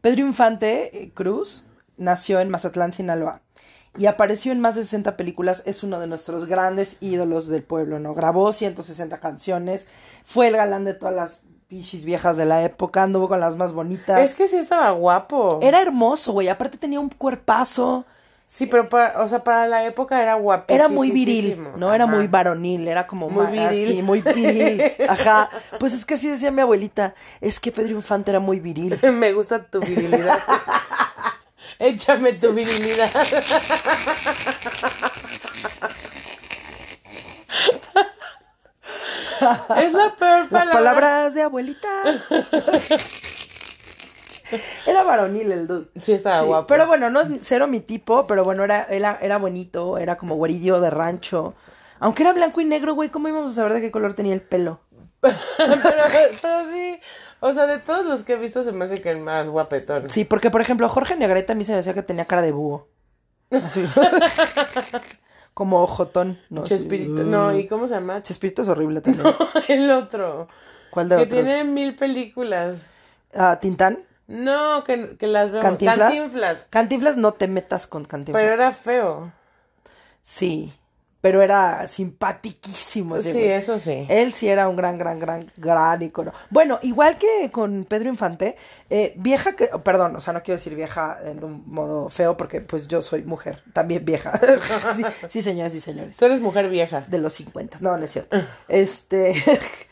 [0.00, 1.66] Pedro Infante eh, Cruz
[1.98, 3.42] nació en Mazatlán, Sinaloa,
[3.98, 7.98] y apareció en más de 60 películas, es uno de nuestros grandes ídolos del pueblo,
[7.98, 8.14] ¿no?
[8.14, 9.86] Grabó 160 canciones,
[10.24, 13.74] fue el galán de todas las pichis viejas de la época, anduvo con las más
[13.74, 14.18] bonitas.
[14.22, 15.58] Es que sí estaba guapo.
[15.60, 16.48] Era hermoso, güey.
[16.48, 18.06] Aparte tenía un cuerpazo.
[18.52, 20.74] Sí, pero para, o sea, para la época era guapo.
[20.74, 21.94] Era muy viril, ¿no?
[21.94, 23.62] Era muy varonil, era como Muy viril.
[23.68, 24.82] así, muy viril.
[25.08, 25.48] Ajá.
[25.78, 27.14] Pues es que así decía mi abuelita.
[27.40, 28.98] Es que Pedro Infante era muy viril.
[29.12, 30.40] Me gusta tu virilidad.
[31.78, 33.08] Échame tu virilidad.
[39.76, 40.72] es la peor Las palabra.
[40.72, 41.88] palabras de abuelita.
[44.86, 45.88] Era varonil el dude.
[46.00, 46.66] Sí, estaba Sí, guapo.
[46.66, 50.36] Pero bueno, no es cero mi tipo, pero bueno, era, era, era bonito, era como
[50.36, 51.54] güerillo de rancho.
[51.98, 54.42] Aunque era blanco y negro, güey, ¿cómo íbamos a saber de qué color tenía el
[54.42, 54.80] pelo?
[55.20, 55.34] pero,
[56.40, 56.98] pero sí.
[57.40, 60.08] O sea, de todos los que he visto se me hace que el más guapetón.
[60.08, 62.52] Sí, porque por ejemplo, Jorge Negrete a mí se me decía que tenía cara de
[62.52, 62.88] búho.
[63.50, 63.84] Así.
[65.54, 66.64] como ojotón, ¿no?
[66.64, 67.22] Chespirito.
[67.24, 68.22] No, ¿y cómo se llama?
[68.22, 69.26] Chespirito es horrible también.
[69.68, 70.48] el otro.
[70.90, 71.44] ¿Cuál de que otros?
[71.44, 72.90] tiene mil películas.
[73.34, 73.98] Ah, Tintán.
[74.30, 75.64] No, que, que las vemos.
[75.64, 75.98] ¿Cantinflas?
[75.98, 76.58] Cantinflas.
[76.70, 78.42] Cantinflas no te metas con Cantinflas.
[78.42, 79.32] Pero era feo.
[80.22, 80.72] Sí,
[81.20, 83.50] pero era simpatiquísimo ese Sí, güey.
[83.50, 84.06] eso sí.
[84.08, 86.32] Él sí era un gran, gran, gran, gran icono.
[86.48, 88.56] Bueno, igual que con Pedro Infante,
[88.88, 92.36] eh, vieja que, oh, perdón, o sea, no quiero decir vieja en un modo feo
[92.36, 94.38] porque pues yo soy mujer, también vieja.
[94.96, 96.16] sí, sí, señoras y señores.
[96.16, 97.04] Tú eres mujer vieja.
[97.08, 98.36] De los 50, no, no es cierto.
[98.68, 99.34] Este,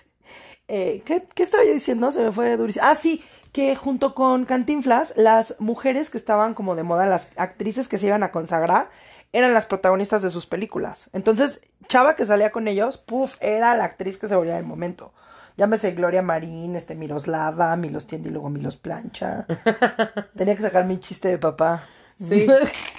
[0.69, 2.11] eh, ¿qué, ¿qué estaba yo diciendo?
[2.11, 2.87] Se me fue durísimo.
[2.87, 7.89] Ah, sí, que junto con Cantinflas, las mujeres que estaban como de moda, las actrices
[7.89, 8.91] que se iban a consagrar,
[9.33, 11.11] eran las protagonistas de sus películas.
[11.13, 15.13] Entonces, Chava que salía con ellos, puff, era la actriz que se volvía del momento.
[15.57, 19.47] Llámese Gloria Marín, este Miroslava, Milos Tiende y luego Milos Plancha.
[20.37, 21.85] Tenía que sacar mi chiste de papá.
[22.19, 22.47] Sí.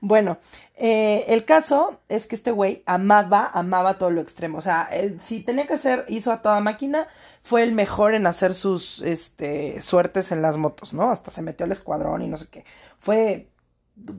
[0.00, 0.38] Bueno,
[0.76, 4.58] eh, el caso es que este güey amaba, amaba todo lo extremo.
[4.58, 7.06] O sea, él, si tenía que hacer, hizo a toda máquina,
[7.42, 11.10] fue el mejor en hacer sus este, suertes en las motos, ¿no?
[11.10, 12.64] Hasta se metió al escuadrón y no sé qué.
[12.98, 13.48] Fue,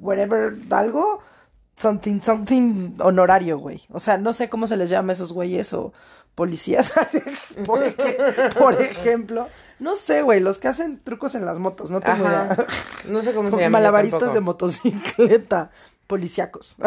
[0.01, 1.21] whatever, algo,
[1.77, 3.81] something, something honorario, güey.
[3.91, 5.93] O sea, no sé cómo se les llama a esos güeyes o
[6.35, 6.91] policías,
[7.65, 9.47] por, ej- por ejemplo.
[9.79, 12.53] No sé, güey, los que hacen trucos en las motos, no tengo Ajá.
[12.55, 12.67] idea.
[13.09, 13.61] No sé cómo se Como llama.
[13.61, 15.71] yo malabaristas de motocicleta,
[16.07, 16.75] policíacos.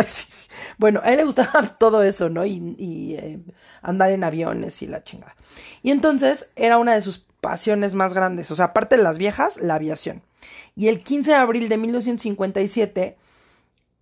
[0.78, 2.44] Bueno, a él le gustaba todo eso, ¿no?
[2.46, 3.40] Y, y, eh,
[3.82, 5.34] andar en aviones y la chingada.
[5.82, 8.50] Y entonces era una de sus pasiones más grandes.
[8.50, 10.22] O sea, aparte de las viejas, la aviación.
[10.76, 13.16] Y el 15 de abril de 1957,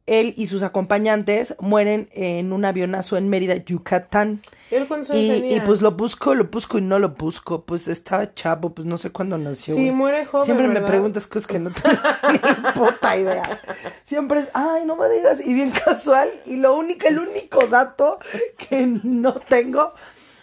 [0.06, 4.40] él y sus acompañantes mueren en un avionazo en Mérida, Yucatán.
[4.70, 5.56] ¿Él Y, tenía?
[5.56, 7.62] y pues lo busco, lo busco y no lo busco.
[7.62, 9.74] Pues estaba chavo, pues no sé cuándo nació.
[9.74, 11.96] Sí, muere joven, Siempre me preguntas cosas que no tengo
[12.32, 13.60] ni puta idea.
[14.04, 15.46] Siempre es, ay, no me digas.
[15.46, 16.28] Y bien casual.
[16.46, 18.18] Y lo único, el único dato
[18.56, 19.92] que no tengo,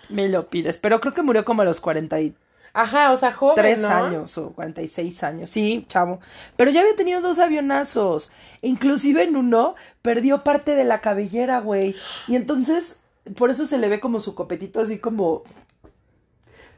[0.10, 0.78] me lo pides.
[0.78, 2.32] Pero creo que murió como a los 43
[2.74, 3.88] Ajá, o sea, joven, ¿no?
[3.88, 5.50] años o 46 años.
[5.52, 6.20] Sí, chavo.
[6.58, 8.32] Pero ya había tenido dos avionazos.
[8.64, 11.96] Inclusive en uno perdió parte de la cabellera, güey.
[12.28, 12.98] Y entonces,
[13.38, 15.44] por eso se le ve como su copetito así como...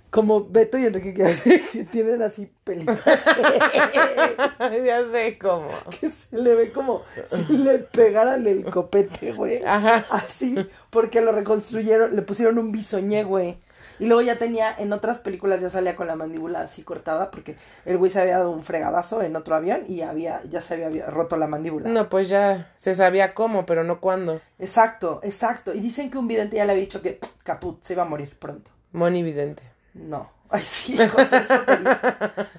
[0.10, 3.02] Como Beto y Enrique que tienen así pelitos.
[4.86, 5.68] ya sé cómo.
[6.00, 7.04] que se le ve como
[7.48, 9.62] si le pegaran el copete, güey.
[9.66, 10.06] Ajá.
[10.10, 10.56] Así,
[10.90, 13.58] porque lo reconstruyeron, le pusieron un bisoñé, güey.
[14.00, 17.56] Y luego ya tenía, en otras películas ya salía con la mandíbula así cortada, porque
[17.86, 21.06] el güey se había dado un fregadazo en otro avión y había, ya se había
[21.08, 21.90] roto la mandíbula.
[21.90, 24.42] No, pues ya se sabía cómo, pero no cuándo.
[24.60, 25.74] Exacto, exacto.
[25.74, 28.38] Y dicen que un vidente ya le había dicho que caput, se iba a morir
[28.38, 28.72] pronto.
[28.92, 29.64] Moni vidente.
[29.94, 30.30] No.
[30.50, 31.44] Ay, sí, José.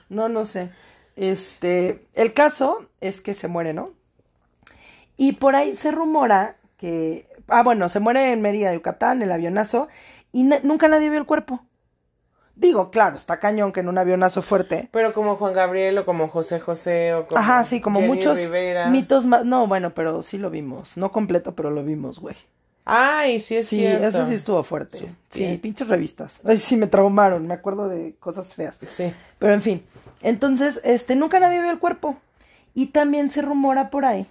[0.09, 0.71] No, no sé.
[1.17, 3.93] Este, el caso es que se muere, ¿no?
[5.17, 9.89] Y por ahí se rumora que, ah, bueno, se muere en Mérida, Yucatán, el avionazo,
[10.33, 11.65] y na- nunca nadie vio el cuerpo.
[12.55, 14.89] Digo, claro, está cañón que en un avionazo fuerte.
[14.91, 18.39] Pero como Juan Gabriel o como José José o como Ajá, sí, como Jenny muchos
[18.39, 18.89] Rivera.
[18.89, 19.45] mitos más.
[19.45, 20.97] No, bueno, pero sí lo vimos.
[20.97, 22.35] No completo, pero lo vimos, güey.
[22.87, 24.07] Ay, sí es Sí, cierto.
[24.07, 24.97] eso sí estuvo fuerte.
[25.31, 25.61] Sí, bien.
[25.61, 26.41] pinches revistas.
[26.47, 28.79] Ay, sí, me traumaron, me acuerdo de cosas feas.
[28.89, 29.13] Sí.
[29.39, 29.83] Pero en fin,
[30.23, 32.17] entonces, este, nunca nadie vio el cuerpo.
[32.75, 34.27] Y también se rumora por ahí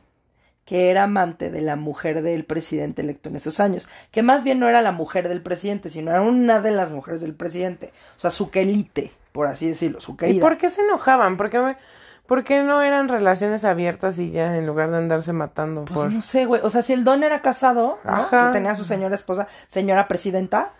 [0.65, 3.88] que era amante de la mujer del presidente electo en esos años.
[4.12, 7.21] Que más bien no era la mujer del presidente, sino era una de las mujeres
[7.21, 7.93] del presidente.
[8.17, 10.41] O sea, su quelite, por así decirlo, su ¿Y querida.
[10.41, 11.38] por qué se enojaban?
[11.38, 11.75] ¿Por qué,
[12.25, 16.12] por qué no eran relaciones abiertas y ya en lugar de andarse matando Pues por...
[16.12, 16.62] no sé, güey.
[16.63, 18.51] O sea, si el don era casado, ¿no?
[18.51, 20.71] Tenía a su señora esposa, señora presidenta,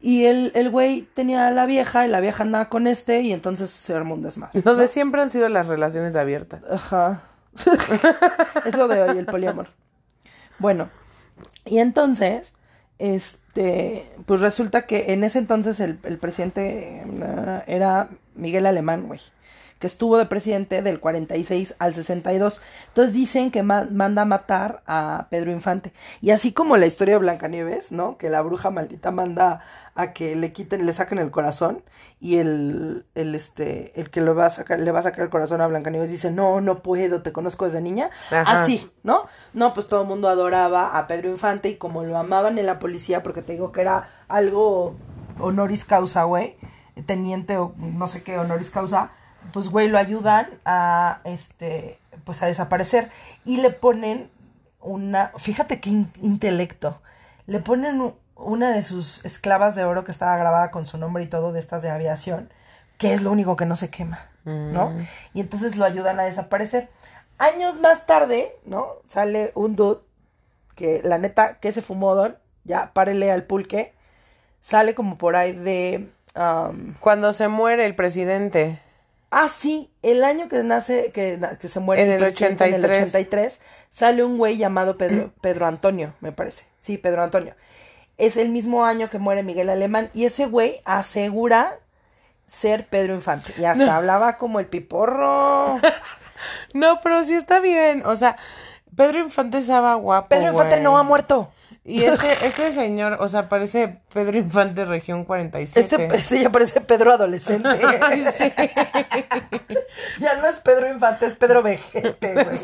[0.00, 3.32] y el, el güey tenía a la vieja, y la vieja andaba con este, y
[3.32, 4.60] entonces se armó un desmadre.
[4.64, 6.64] Los de siempre han sido las relaciones abiertas.
[6.70, 7.22] Ajá.
[8.66, 9.68] es lo de hoy, el poliamor.
[10.58, 10.90] Bueno,
[11.64, 12.52] y entonces,
[12.98, 19.20] este, pues resulta que en ese entonces el, el presidente eh, era Miguel Alemán, güey,
[19.82, 22.62] que estuvo de presidente del 46 al 62.
[22.86, 25.92] Entonces dicen que ma- manda a matar a Pedro Infante.
[26.20, 28.16] Y así como la historia de Blancanieves, ¿no?
[28.16, 29.60] Que la bruja maldita manda
[29.96, 31.82] a que le quiten, le saquen el corazón
[32.20, 35.30] y el, el este, el que le va a sacar, le va a sacar el
[35.30, 38.08] corazón a Blancanieves dice, no, no puedo, te conozco desde niña.
[38.30, 38.62] Ajá.
[38.62, 39.26] Así, ¿no?
[39.52, 42.78] No, pues todo el mundo adoraba a Pedro Infante y como lo amaban en la
[42.78, 44.94] policía, porque te digo que era algo
[45.40, 46.56] honoris causa, güey,
[47.06, 49.10] teniente o no sé qué honoris causa,
[49.52, 53.10] pues güey, lo ayudan a, este, pues a desaparecer
[53.44, 54.30] y le ponen
[54.80, 57.00] una, fíjate qué in- intelecto,
[57.46, 61.26] le ponen una de sus esclavas de oro que estaba grabada con su nombre y
[61.28, 62.50] todo de estas de aviación,
[62.98, 64.92] que es lo único que no se quema, ¿no?
[65.34, 66.88] Y entonces lo ayudan a desaparecer.
[67.38, 68.86] Años más tarde, ¿no?
[69.06, 70.00] Sale un dude
[70.74, 73.92] que la neta, que se fumó Don, ya párele al pulque,
[74.60, 76.08] sale como por ahí de...
[76.34, 78.80] am, Cuando se muere el presidente.
[79.34, 82.84] Ah, sí, el año que nace, que, que se muere En el presidente, en el
[82.84, 83.14] 83.
[83.14, 86.66] 83, sale un güey llamado Pedro, Pedro Antonio, me parece.
[86.78, 87.54] Sí, Pedro Antonio.
[88.18, 91.78] Es el mismo año que muere Miguel Alemán y ese güey asegura
[92.46, 93.54] ser Pedro Infante.
[93.58, 95.80] Y hasta hablaba como el piporro.
[96.74, 98.02] No, pero sí está bien.
[98.04, 98.36] O sea,
[98.96, 100.28] Pedro Infante estaba guapo.
[100.28, 101.52] Pedro Infante no ha muerto.
[101.84, 105.80] Y este, este señor, o sea, parece Pedro Infante Región 47.
[105.80, 107.68] Este, este ya parece Pedro adolescente.
[108.00, 108.52] Ay, sí.
[110.20, 112.58] ya no es Pedro Infante, es Pedro Vejete, güey.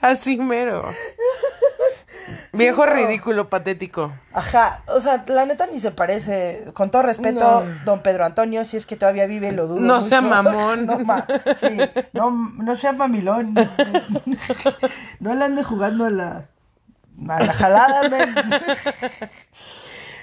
[0.00, 0.82] Así mero.
[2.52, 4.12] Viejo ridículo, patético.
[4.32, 6.64] Ajá, o sea, la neta ni se parece.
[6.74, 7.84] Con todo respeto, No.
[7.84, 9.80] don Pedro Antonio, si es que todavía vive, lo dudo.
[9.80, 10.08] No mucho.
[10.08, 10.86] sea mamón.
[10.86, 11.26] No, ma-
[11.58, 11.78] sí,
[12.12, 13.54] no, no sea mamilón.
[15.20, 16.44] No le ande jugando a la,
[17.28, 18.34] a la jalada, men.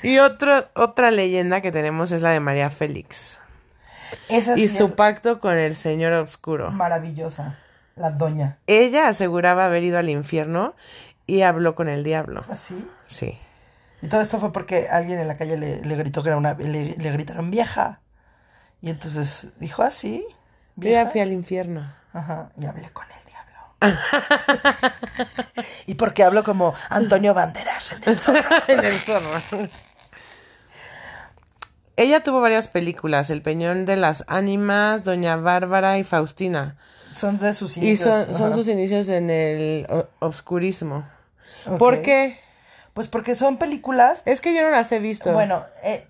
[0.04, 3.40] Y otro, otra leyenda que tenemos es la de María Félix.
[4.30, 6.72] Esa sí Y su es pacto con el señor oscuro.
[6.72, 7.58] maravillosa,
[7.96, 8.58] la doña.
[8.68, 10.76] Ella aseguraba haber ido al infierno
[11.28, 12.44] y habló con el diablo.
[12.50, 12.88] Así.
[13.06, 13.38] Sí.
[14.02, 16.54] Y todo esto fue porque alguien en la calle le, le gritó que era una.
[16.56, 18.02] Le, le gritaron vieja.
[18.82, 20.26] Y entonces dijo así.
[20.76, 21.94] Yo ya fui al infierno.
[22.14, 24.00] Ajá, y hablé con el diablo.
[25.88, 28.50] y porque hablo como Antonio Banderas en el zorro.
[28.68, 29.30] en el zorro.
[31.96, 36.78] ella tuvo varias películas, El Peñón de las Ánimas, Doña Bárbara y Faustina.
[37.16, 38.26] Son de sus Y inicios.
[38.28, 38.56] son, son ajá.
[38.56, 39.88] sus inicios en el
[40.20, 41.08] obscurismo.
[41.78, 42.40] ¿Por qué?
[42.94, 45.32] Pues porque son películas Es que yo no las he visto.
[45.34, 46.08] Bueno, eh,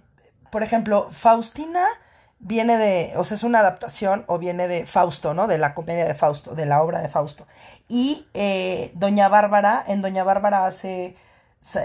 [0.49, 1.85] por ejemplo, Faustina
[2.39, 5.47] viene de, o sea, es una adaptación o viene de Fausto, ¿no?
[5.47, 7.47] De la comedia de Fausto, de la obra de Fausto.
[7.87, 11.15] Y eh, Doña Bárbara, en Doña Bárbara hace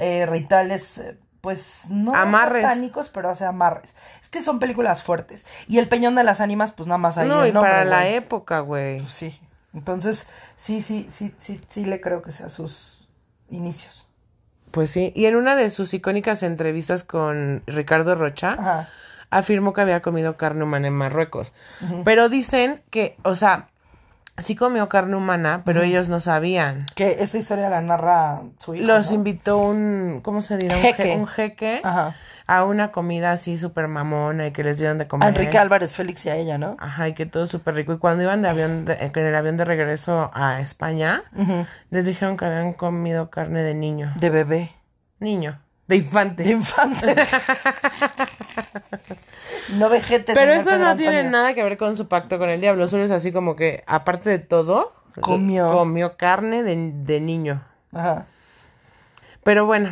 [0.01, 1.03] eh, rituales,
[1.41, 2.63] pues no Amarres.
[2.63, 3.97] satánicos, pero hace amarres.
[4.21, 5.47] Es que son películas fuertes.
[5.67, 7.85] Y El Peñón de las Ánimas, pues nada más ahí no, el y nombre, para
[7.85, 9.01] la época, güey.
[9.01, 9.41] Pues sí.
[9.75, 13.02] Entonces, sí, sí, sí, sí, sí le creo que sea sus
[13.53, 14.07] inicios.
[14.71, 15.13] Pues sí.
[15.15, 18.89] Y en una de sus icónicas entrevistas con Ricardo Rocha, Ajá.
[19.31, 21.53] afirmó que había comido carne humana en Marruecos.
[22.05, 23.69] Pero dicen que, o sea,
[24.39, 26.87] sí comió carne humana, pero ellos no sabían.
[26.95, 28.87] Que esta historia la narra su hijo.
[28.87, 29.15] Los ¿no?
[29.17, 30.77] invitó un, ¿cómo se dirá?
[30.77, 31.03] Un Jeque.
[31.15, 32.17] je- Un jeque Ajá.
[32.47, 35.27] A una comida así súper mamona y que les dieron de comer.
[35.27, 36.77] A Enrique Álvarez Félix y a ella, ¿no?
[36.81, 37.93] Ajá, y que todo súper rico.
[37.95, 41.23] Y cuando iban de avión, de- en el avión de regreso a España,
[41.91, 44.13] les dijeron que habían comido carne de niño.
[44.17, 44.73] De bebé.
[45.21, 45.61] Niño.
[45.89, 46.43] De infante.
[46.45, 47.15] De infante.
[49.71, 50.35] no vejete.
[50.35, 51.31] Pero eso no tiene Antonio.
[51.31, 52.89] nada que ver con su pacto con el diablo.
[52.89, 55.73] Solo es así como que, aparte de todo, Comió.
[55.73, 57.63] comió carne de, de niño.
[57.93, 58.25] Ajá.
[59.45, 59.91] Pero bueno,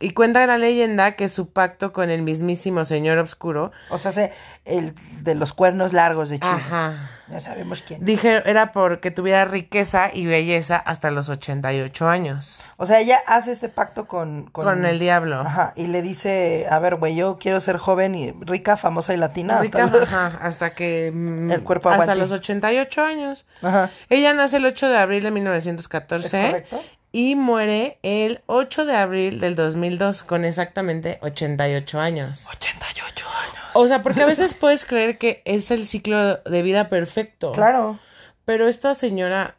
[0.00, 4.32] y cuenta la leyenda que su pacto con el mismísimo señor oscuro, O sea, se-
[4.64, 6.52] el de los cuernos largos de Chile.
[6.52, 8.04] ajá, Ya sabemos quién.
[8.04, 12.62] dije, era porque tuviera riqueza y belleza hasta los 88 años.
[12.76, 14.44] O sea, ella hace este pacto con...
[14.50, 15.40] Con, el diablo.
[15.40, 15.72] Ajá.
[15.76, 19.60] Y le dice, a ver, güey, yo quiero ser joven y rica, famosa y latina.
[19.60, 22.22] Rica, hasta- ajá, hasta que mm, El cuerpo hasta aguante.
[22.22, 23.46] los 88 años.
[23.62, 23.90] Ajá.
[24.08, 26.82] Ella nace el 8 de abril de ¿Es 1914 correcto?
[27.12, 32.46] Y muere el 8 de abril del 2002 con exactamente 88 años.
[32.50, 33.64] 88 años.
[33.74, 37.52] O sea, porque a veces puedes creer que es el ciclo de vida perfecto.
[37.52, 37.98] Claro.
[38.44, 39.56] Pero esta señora,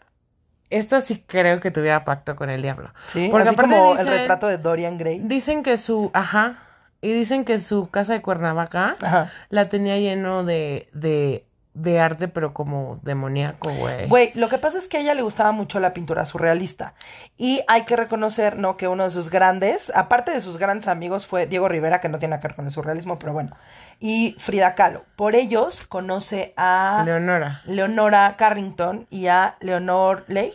[0.69, 2.93] esta sí creo que tuviera pacto con el diablo.
[3.07, 5.19] Sí, Porque así como el dicen- retrato de Dorian Gray.
[5.19, 6.59] Dicen que su, ajá,
[7.01, 9.31] y dicen que su casa de Cuernavaca Ajá.
[9.49, 14.07] la tenía lleno de, de, de arte, pero como demoníaco, güey.
[14.07, 16.93] Güey, lo que pasa es que a ella le gustaba mucho la pintura surrealista.
[17.37, 18.75] Y hay que reconocer, ¿no?
[18.75, 22.19] Que uno de sus grandes, aparte de sus grandes amigos, fue Diego Rivera, que no
[22.19, 23.55] tiene que ver con el surrealismo, pero bueno.
[23.99, 25.05] Y Frida Kahlo.
[25.15, 27.61] Por ellos conoce a Leonora.
[27.65, 30.53] Leonora Carrington y a Leonor Ley.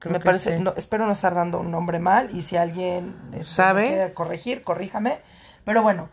[0.00, 0.62] Creo me parece, sí.
[0.62, 2.28] no, espero no estar dando un nombre mal.
[2.34, 3.88] Y si alguien este, ¿Sabe?
[3.88, 5.18] quiere corregir, corríjame.
[5.64, 6.10] Pero bueno,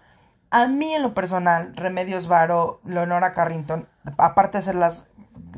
[0.51, 3.87] a mí en lo personal, Remedios Varo, Leonora Carrington,
[4.17, 5.05] aparte de ser las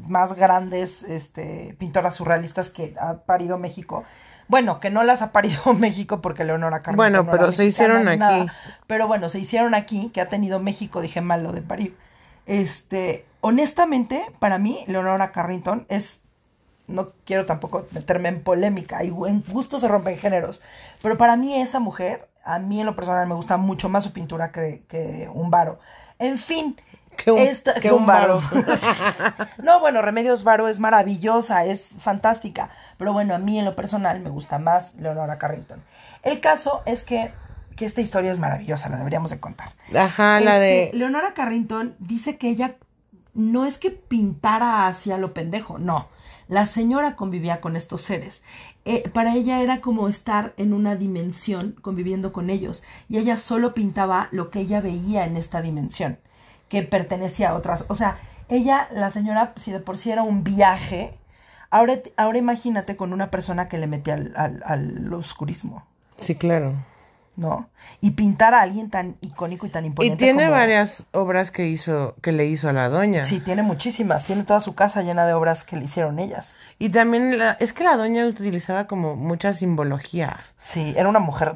[0.08, 4.04] más grandes este, pintoras surrealistas que ha parido México.
[4.48, 6.98] Bueno, que no las ha parido México porque Leonora Carrington.
[6.98, 8.42] Bueno, no pero se hicieron nada.
[8.42, 8.52] aquí.
[8.88, 11.98] Pero bueno, se hicieron aquí, que ha tenido México, dije mal lo de parir.
[12.46, 16.24] Este, honestamente, para mí, Leonora Carrington es
[16.88, 20.62] no quiero tampoco meterme en polémica, y en gusto se rompen géneros,
[21.02, 24.12] pero para mí esa mujer, a mí en lo personal me gusta mucho más su
[24.12, 25.80] pintura que, que un varo.
[26.20, 26.76] En fin,
[27.18, 28.42] Que un- esta- que que un un varo.
[29.64, 34.20] no, bueno, Remedios Varo es maravillosa, es fantástica, pero bueno, a mí en lo personal
[34.22, 35.82] me gusta más Leonora Carrington.
[36.24, 37.32] El caso es que,
[37.76, 39.72] que esta historia es maravillosa, la deberíamos de contar.
[39.98, 40.92] Ajá, la de...
[40.94, 42.76] Leonora Carrington dice que ella
[43.34, 46.08] no es que pintara hacia lo pendejo, no.
[46.50, 48.44] La señora convivía con estos seres.
[48.86, 52.84] Eh, para ella era como estar en una dimensión conviviendo con ellos.
[53.10, 56.20] Y ella solo pintaba lo que ella veía en esta dimensión,
[56.74, 57.86] que pertenecía a otras.
[57.90, 58.18] O sea,
[58.50, 61.12] ella, la señora, si de por sí era un viaje,
[61.70, 65.86] ahora, ahora imagínate con una persona que le mete al, al, al oscurismo.
[66.18, 66.74] Sí, claro.
[67.36, 67.70] ¿no?
[68.02, 70.18] Y pintar a alguien tan icónico y tan Y imponente.
[70.18, 73.24] tiene como- varias obras que hizo, que le hizo a la doña.
[73.26, 74.26] Sí, tiene muchísimas.
[74.26, 76.56] Tiene toda su casa llena de obras que le hicieron ellas.
[76.80, 80.38] Y también, la- es que la doña utilizaba como mucha simbología.
[80.58, 81.54] Sí, era una mujer.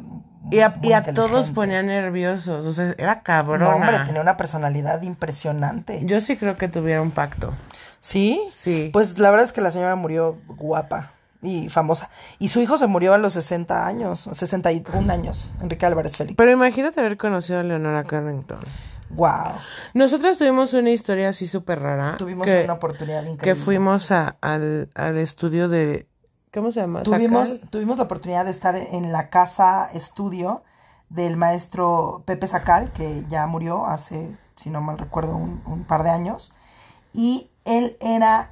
[0.51, 2.65] Y a, muy y a todos ponía nerviosos.
[2.65, 3.75] O sea, era No, cabrona.
[3.75, 6.01] hombre, tenía una personalidad impresionante.
[6.05, 7.53] Yo sí creo que tuviera un pacto.
[7.99, 8.41] ¿Sí?
[8.51, 8.89] Sí.
[8.93, 12.09] Pues la verdad es que la señora murió guapa y famosa.
[12.39, 16.35] Y su hijo se murió a los 60 años, 61 años, Enrique Álvarez Félix.
[16.37, 18.59] Pero imagínate haber conocido a Leonora Carrington.
[19.09, 19.51] wow.
[19.93, 22.15] Nosotros tuvimos una historia así súper rara.
[22.17, 23.43] Tuvimos que, una oportunidad increíble.
[23.43, 26.06] que fuimos a, al, al estudio de...
[26.53, 27.03] ¿Cómo se llama?
[27.03, 27.69] Tuvimos, Sacal.
[27.69, 30.63] tuvimos la oportunidad de estar en la casa estudio
[31.09, 36.03] del maestro Pepe Sacal, que ya murió hace, si no mal recuerdo, un, un par
[36.03, 36.53] de años.
[37.13, 38.51] Y él era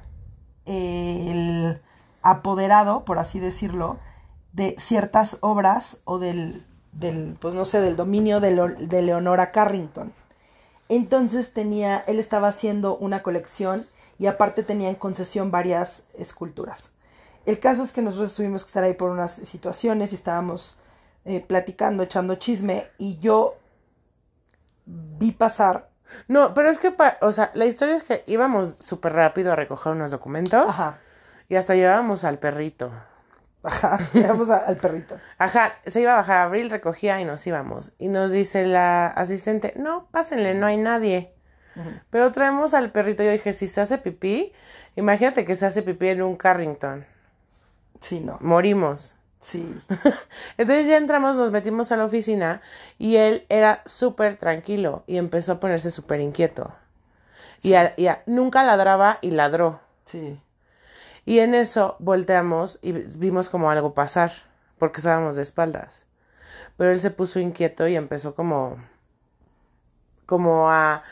[0.66, 1.82] eh, el
[2.22, 3.98] apoderado, por así decirlo,
[4.52, 8.54] de ciertas obras o del, del pues no sé, del dominio de,
[8.86, 10.12] de Leonora Carrington.
[10.88, 13.86] Entonces tenía, él estaba haciendo una colección
[14.18, 16.92] y aparte tenía en concesión varias esculturas.
[17.46, 20.78] El caso es que nosotros tuvimos que estar ahí por unas situaciones y estábamos
[21.24, 23.56] eh, platicando, echando chisme y yo
[24.86, 25.88] vi pasar.
[26.28, 29.92] No, pero es que, o sea, la historia es que íbamos súper rápido a recoger
[29.92, 30.98] unos documentos Ajá,
[31.48, 32.92] y hasta llevábamos al perrito.
[33.62, 33.98] ajá,
[34.50, 35.20] a- al perrito.
[35.38, 37.92] Ajá, se iba a bajar Abril, recogía y nos íbamos.
[37.98, 41.34] Y nos dice la asistente, no, pásenle, no hay nadie.
[42.10, 43.22] Pero traemos al perrito.
[43.22, 44.52] Yo dije, si se hace pipí,
[44.96, 47.06] imagínate que se hace pipí en un Carrington.
[48.00, 49.16] Sí, no, Morimos.
[49.40, 49.80] sí.
[50.58, 52.60] Entonces ya entramos, nos metimos a la oficina
[52.98, 56.72] y él era súper tranquilo y empezó a ponerse súper inquieto.
[57.62, 59.80] Y, a- y a- nunca ladraba y ladró.
[60.04, 60.40] Sí,
[61.26, 64.32] Y en eso volteamos y vimos como algo pasar,
[64.78, 66.06] porque estábamos de espaldas.
[66.76, 68.78] Pero él se puso inquieto y empezó como,
[70.26, 71.02] como a,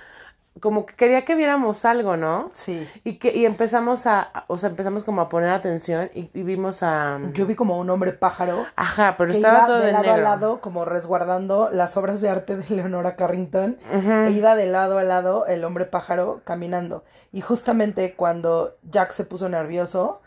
[0.60, 2.50] como que quería que viéramos algo, ¿no?
[2.54, 2.88] sí.
[3.02, 6.82] Y que, y empezamos a, o sea, empezamos como a poner atención y, y vimos
[6.82, 9.92] a, Yo vi como un hombre pájaro ajá, pero que estaba iba todo de de
[9.92, 10.14] lado negro.
[10.14, 13.76] a lado, como resguardando las obras de arte de Leonora Carrington.
[13.92, 17.04] E iba de lado a lado el hombre pájaro caminando.
[17.32, 20.20] Y justamente cuando Jack se puso nervioso,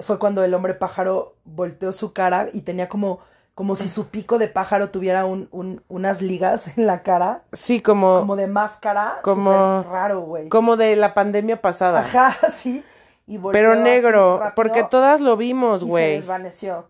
[0.00, 3.20] fue cuando el hombre pájaro volteó su cara y tenía como,
[3.54, 7.80] como si su pico de pájaro tuviera un, un- unas ligas en la cara, Sí,
[7.80, 9.18] como, como de máscara.
[9.22, 10.48] Como- raro, güey.
[10.48, 12.00] como de la pandemia pasada.
[12.00, 12.84] Ajá, sí.
[13.26, 16.16] Y pero negro, porque todas lo vimos, y se güey.
[16.16, 16.88] desvaneció.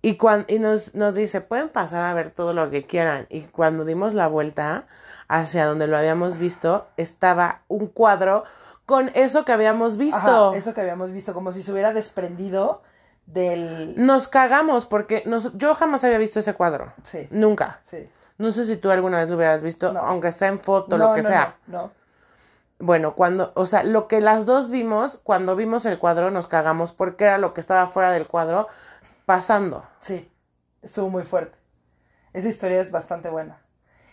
[0.00, 3.26] Y, cuan- y nos, nos dice, pueden pasar a ver todo lo que quieran.
[3.28, 4.86] Y cuando dimos la vuelta
[5.28, 8.44] hacia donde lo habíamos visto, estaba un cuadro
[8.84, 10.18] con eso que habíamos visto.
[10.50, 12.82] Ajá, eso que habíamos visto, como si se hubiera desprendido
[13.32, 13.94] del...
[14.04, 16.92] Nos cagamos porque nos- yo jamás había visto ese cuadro.
[17.10, 17.28] Sí.
[17.30, 17.80] Nunca.
[17.90, 18.08] Sí.
[18.38, 20.00] No sé si tú alguna vez lo hubieras visto, No.
[20.00, 21.56] aunque sea en foto, No, lo que no, sea.
[21.66, 21.90] No, no.
[22.78, 26.92] Bueno, cuando, o sea, lo que las dos vimos, cuando vimos el cuadro nos cagamos
[26.92, 28.66] porque era lo que estaba fuera del cuadro
[29.24, 29.84] pasando.
[30.00, 30.28] Sí,
[30.82, 31.56] estuvo muy fuerte.
[32.32, 33.58] Esa historia es bastante buena.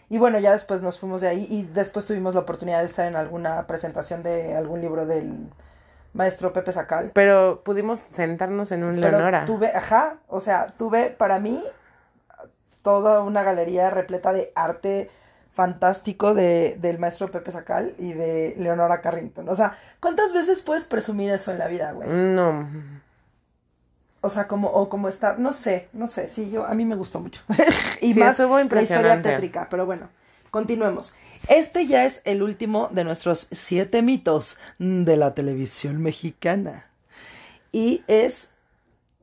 [0.07, 3.07] Y bueno, ya después nos fuimos de ahí y después tuvimos la oportunidad de estar
[3.07, 5.49] en alguna presentación de algún libro del
[6.13, 7.11] maestro Pepe Sacal.
[7.13, 9.45] Pero pudimos sentarnos en un Pero Leonora.
[9.45, 11.63] tuve, ajá, o sea, tuve para mí
[12.81, 15.09] toda una galería repleta de arte
[15.51, 19.47] fantástico de, del maestro Pepe Sacal y de Leonora Carrington.
[19.49, 22.07] O sea, ¿cuántas veces puedes presumir eso en la vida, güey?
[22.09, 22.67] No.
[24.21, 26.95] O sea, como, o como estar, no sé, no sé, sí, yo, a mí me
[26.95, 27.41] gustó mucho.
[28.01, 30.09] y Sí, más la historia tétrica, pero bueno,
[30.49, 31.15] continuemos.
[31.47, 36.89] Este ya es el último de nuestros siete mitos de la televisión mexicana.
[37.71, 38.51] Y es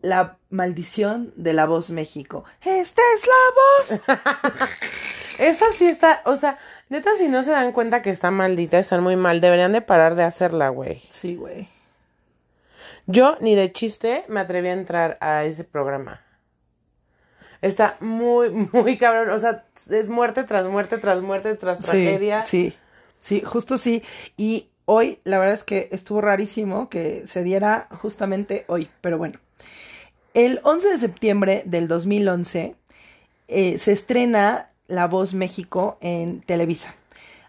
[0.03, 2.45] la maldición de la voz México.
[2.63, 4.69] Esta es la voz.
[5.39, 6.59] Esa sí está, o sea,
[6.89, 10.15] neta, si no se dan cuenta que está maldita, están muy mal, deberían de parar
[10.15, 11.03] de hacerla, güey.
[11.11, 11.69] sí, güey.
[13.09, 16.23] Yo ni de chiste me atreví a entrar a ese programa.
[17.63, 22.43] Está muy, muy cabrón, o sea, es muerte tras muerte, tras muerte, tras tragedia.
[22.43, 22.75] Sí,
[23.21, 24.03] sí, justo sí.
[24.37, 29.39] Y hoy, la verdad es que estuvo rarísimo que se diera justamente hoy, pero bueno.
[30.35, 32.75] El 11 de septiembre del 2011
[33.49, 36.95] eh, se estrena La Voz México en Televisa.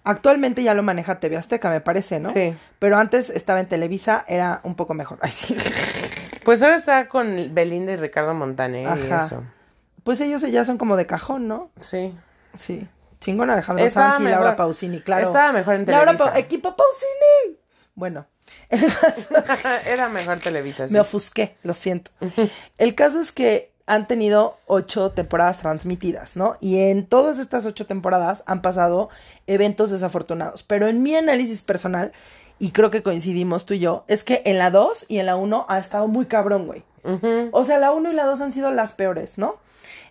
[0.04, 2.32] Actualmente ya lo maneja TV Azteca, me parece, ¿no?
[2.32, 2.56] Sí.
[2.80, 5.18] Pero antes estaba en Televisa, era un poco mejor.
[5.22, 5.56] Ay, sí.
[6.46, 9.44] Pues ahora está con Belinda y Ricardo Montaner y eso.
[10.06, 11.72] Pues ellos ya son como de cajón, ¿no?
[11.78, 12.16] Sí.
[12.58, 12.88] Sí.
[13.20, 15.24] Chingón Alejandro Estaba Sanz y mejor- Laura Pausini, claro.
[15.24, 16.34] estaba mejor en Laura Televisa.
[16.34, 17.60] Pa- equipo Pausini.
[17.96, 18.28] Bueno,
[18.70, 19.44] caso-
[19.86, 20.88] Era mejor Televisa.
[20.88, 20.94] sí.
[20.94, 22.12] me ofusqué, lo siento.
[22.78, 26.58] El caso es que han tenido ocho temporadas transmitidas, ¿no?
[26.60, 29.10] Y en todas estas ocho temporadas han pasado
[29.48, 30.64] eventos desafortunados.
[30.64, 32.12] Pero en mi análisis personal,
[32.60, 35.38] y creo que coincidimos tú y yo, es que en la 2 y en la
[35.38, 36.84] 1 ha estado muy cabrón, güey.
[37.54, 39.56] O sea, la 1 y la 2 han sido las peores, ¿no?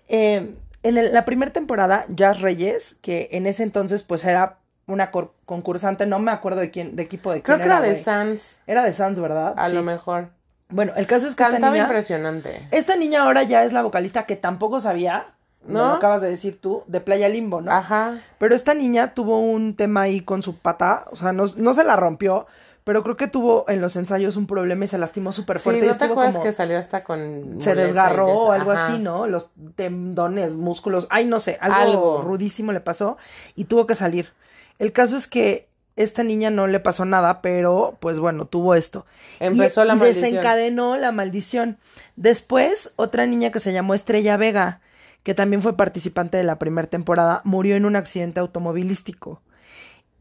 [0.09, 0.55] Eh,
[0.89, 5.11] en el- la primera temporada, Jazz Reyes, que en ese entonces pues era una
[5.45, 7.99] concursante, no me acuerdo de quién, de equipo de quién Creo que era de.
[7.99, 9.55] Sans, Era de Sans, ¿verdad?
[9.57, 9.75] a Sí.
[9.75, 10.29] lo mejor.
[10.69, 12.67] Bueno, el caso es que esta niña, impresionante.
[12.71, 15.27] esta niña ahora ya es la vocalista que tampoco sabía,
[15.67, 15.79] ¿no?
[15.81, 15.89] ¿No?
[15.89, 17.71] Lo acabas de decir tú, de Playa Limbo, ¿no?
[17.73, 18.15] Ajá.
[18.39, 21.83] Pero esta niña tuvo un tema ahí con su pata, o sea, no, no se
[21.85, 22.47] la rompió,
[22.87, 25.85] pero creo que tuvo en los ensayos un problema y se lastimó súper Sí, fuerte.
[25.85, 27.57] y ¿no te acuerdas como- que salió hasta con...
[27.61, 28.87] se desgarró o algo Ajá.
[28.87, 29.27] así, ¿no?
[29.27, 32.23] Los tendones, músculos, ay, no sé, algo, Algo.
[32.23, 33.17] rudísimo le pasó
[33.57, 34.33] y tuvo que salir.
[34.79, 39.05] El caso es que esta niña no le pasó nada, pero pues bueno, tuvo esto.
[39.41, 40.25] Empezó y, la y maldición.
[40.31, 41.79] desencadenó la maldición.
[42.15, 44.81] Después, otra niña que se llamó Estrella Vega,
[45.25, 49.41] que también fue participante de la primera temporada, murió en un accidente automovilístico.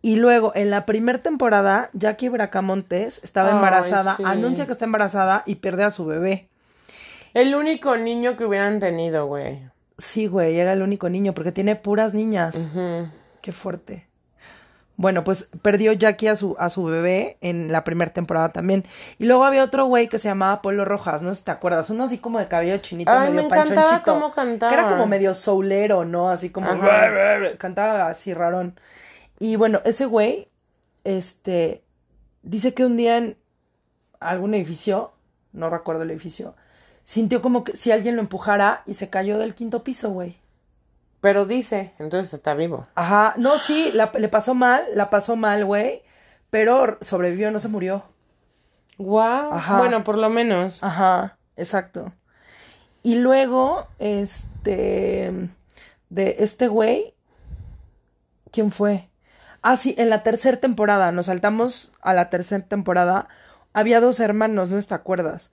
[0.06, 4.24] Y luego, en la primera temporada, Jackie Bracamontes estaba Ay, embarazada, sí.
[4.24, 6.47] anuncia que está embarazada y pierde a su bebé.
[7.34, 9.64] El único niño que hubieran tenido, güey.
[9.97, 12.56] Sí, güey, era el único niño, porque tiene puras niñas.
[13.41, 14.06] Qué fuerte.
[14.95, 18.86] Bueno, pues perdió Jackie a su, a su bebé en la primera temporada también.
[19.18, 21.89] Y luego había otro güey que se llamaba Polo Rojas, no sé si te acuerdas,
[21.89, 24.72] uno así como de cabello chinito, Ay, medio me encantaba panchonchito, cómo cantaba.
[24.72, 26.30] Que era como medio soulero, ¿no?
[26.30, 26.68] Así como
[27.58, 28.80] cantaba así rarón.
[29.40, 30.48] Y bueno, ese güey,
[31.04, 31.84] este,
[32.44, 33.38] dice que un día en
[34.20, 35.14] algún edificio,
[35.52, 36.56] no recuerdo el edificio,
[37.04, 40.38] sintió como que si alguien lo empujara y se cayó del quinto piso, güey.
[41.22, 42.88] Pero dice, entonces está vivo.
[42.96, 46.04] Ajá, no, sí, la- le pasó mal, la pasó mal, güey,
[46.50, 48.04] pero sobrevivió, no se murió.
[48.98, 49.52] Wow.
[49.54, 49.78] Ajá.
[49.80, 50.82] Bueno, por lo menos.
[50.84, 52.14] Ajá, exacto.
[53.04, 55.50] Y luego, este,
[56.10, 57.14] de este güey,
[58.52, 59.10] ¿quién fue?
[59.68, 63.28] Ah, sí, en la tercera temporada, nos saltamos a la tercera temporada,
[63.74, 65.49] había dos hermanos, ¿no te acuerdas?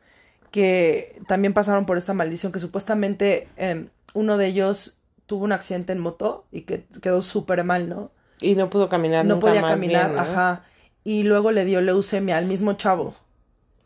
[0.50, 5.94] Que también pasaron por esta maldición, que supuestamente eh, uno de ellos tuvo un accidente
[5.94, 8.10] en moto y que quedó súper mal, ¿no?
[8.42, 10.30] Y no pudo caminar no nunca podía más caminar, bien, ¿no?
[10.30, 10.64] ajá.
[11.04, 13.14] Y luego le dio leucemia al mismo chavo.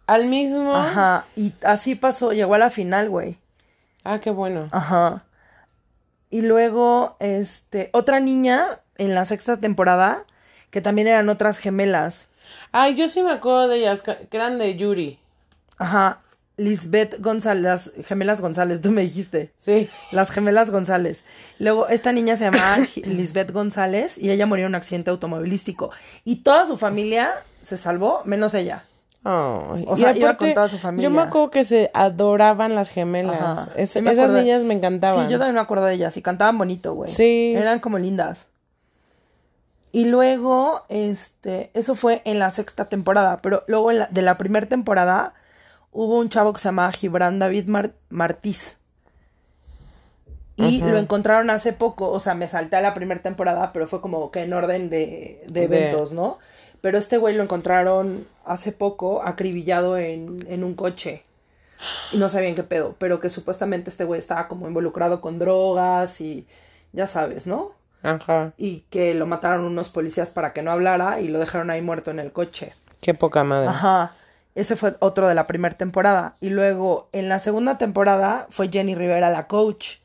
[0.08, 0.74] Al mismo.
[0.74, 1.26] Ajá.
[1.36, 3.38] Y así pasó, llegó a la final, güey.
[4.02, 4.70] Ah, qué bueno.
[4.72, 5.24] Ajá.
[6.30, 8.66] Y luego, este, otra niña
[8.98, 10.24] en la sexta temporada,
[10.70, 12.28] que también eran otras gemelas.
[12.72, 15.18] Ay, yo sí me acuerdo de ellas, que eran de Yuri.
[15.78, 16.20] Ajá.
[16.58, 19.52] Lisbeth González, las gemelas González, tú me dijiste.
[19.58, 19.90] Sí.
[20.10, 21.24] Las gemelas González.
[21.58, 25.90] Luego, esta niña se llamaba Lisbeth González y ella murió en un accidente automovilístico.
[26.24, 27.30] Y toda su familia
[27.62, 28.84] se salvó, menos ella.
[29.24, 31.08] Ay, O sea, iba con toda su familia.
[31.08, 33.68] Yo me acuerdo que se adoraban las gemelas.
[33.76, 35.26] Es- Sí esas niñas me encantaban.
[35.26, 37.10] Sí, yo también me acuerdo de ellas y cantaban bonito, güey.
[37.10, 37.52] Sí.
[37.56, 38.46] Eran como lindas.
[39.92, 44.66] Y luego, este, eso fue en la sexta temporada, pero luego la- de la primera
[44.66, 45.34] temporada
[45.92, 48.78] hubo un chavo que se llamaba Gibran David Mar- Martiz.
[50.56, 54.00] Y lo encontraron hace poco, o sea, me salté a la primera temporada, pero fue
[54.00, 56.38] como que en orden de, de De- eventos, ¿no?
[56.80, 61.24] Pero este güey lo encontraron hace poco acribillado en, en un coche.
[62.12, 66.20] Y no sabían qué pedo, pero que supuestamente este güey estaba como involucrado con drogas
[66.22, 66.46] y
[66.92, 67.72] ya sabes, ¿no?
[68.02, 68.52] Ajá.
[68.56, 72.10] Y que lo mataron unos policías para que no hablara y lo dejaron ahí muerto
[72.10, 72.72] en el coche.
[73.00, 73.68] Qué poca madre.
[73.68, 74.14] Ajá.
[74.54, 76.34] Ese fue otro de la primera temporada.
[76.40, 79.96] Y luego en la segunda temporada fue Jenny Rivera la coach.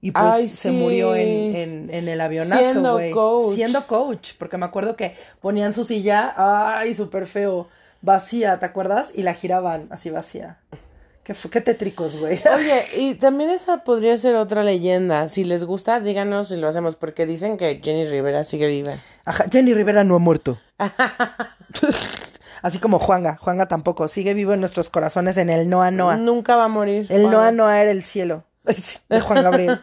[0.00, 0.76] Y pues Ay, se sí.
[0.76, 3.54] murió en, en, en el avionazo, Siendo coach.
[3.56, 4.32] Siendo coach.
[4.38, 7.68] Porque me acuerdo que ponían su silla, ay, súper feo,
[8.00, 9.10] vacía, ¿te acuerdas?
[9.14, 10.58] Y la giraban así vacía.
[11.28, 12.40] Qué, qué tétricos, güey.
[12.56, 15.28] Oye, y también esa podría ser otra leyenda.
[15.28, 18.94] Si les gusta, díganos si lo hacemos, porque dicen que Jenny Rivera sigue viva.
[19.26, 20.58] Ajá, Jenny Rivera no ha muerto.
[22.62, 23.36] Así como Juanga.
[23.36, 24.08] Juanga tampoco.
[24.08, 26.16] Sigue vivo en nuestros corazones en el Noa Noa.
[26.16, 27.06] Nunca va a morir.
[27.10, 27.32] El Juan.
[27.32, 28.44] Noa Noa era el cielo.
[29.10, 29.82] De Juan Gabriel.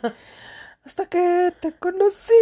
[0.83, 2.33] Hasta que te conocí.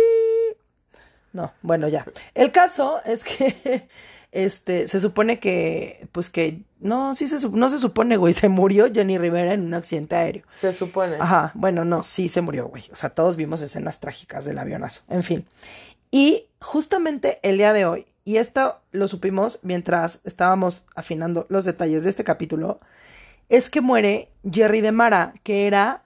[1.33, 2.05] No, bueno, ya.
[2.35, 3.85] El caso es que
[4.33, 8.91] este se supone que pues que no, sí se no se supone, güey, se murió
[8.91, 10.43] Jenny Rivera en un accidente aéreo.
[10.59, 11.17] Se supone.
[11.19, 12.83] Ajá, bueno, no, sí se murió, güey.
[12.91, 15.03] O sea, todos vimos escenas trágicas del avionazo.
[15.09, 15.45] En fin.
[16.11, 22.03] Y justamente el día de hoy, y esto lo supimos mientras estábamos afinando los detalles
[22.03, 22.79] de este capítulo,
[23.49, 26.03] es que muere Jerry de Mara, que era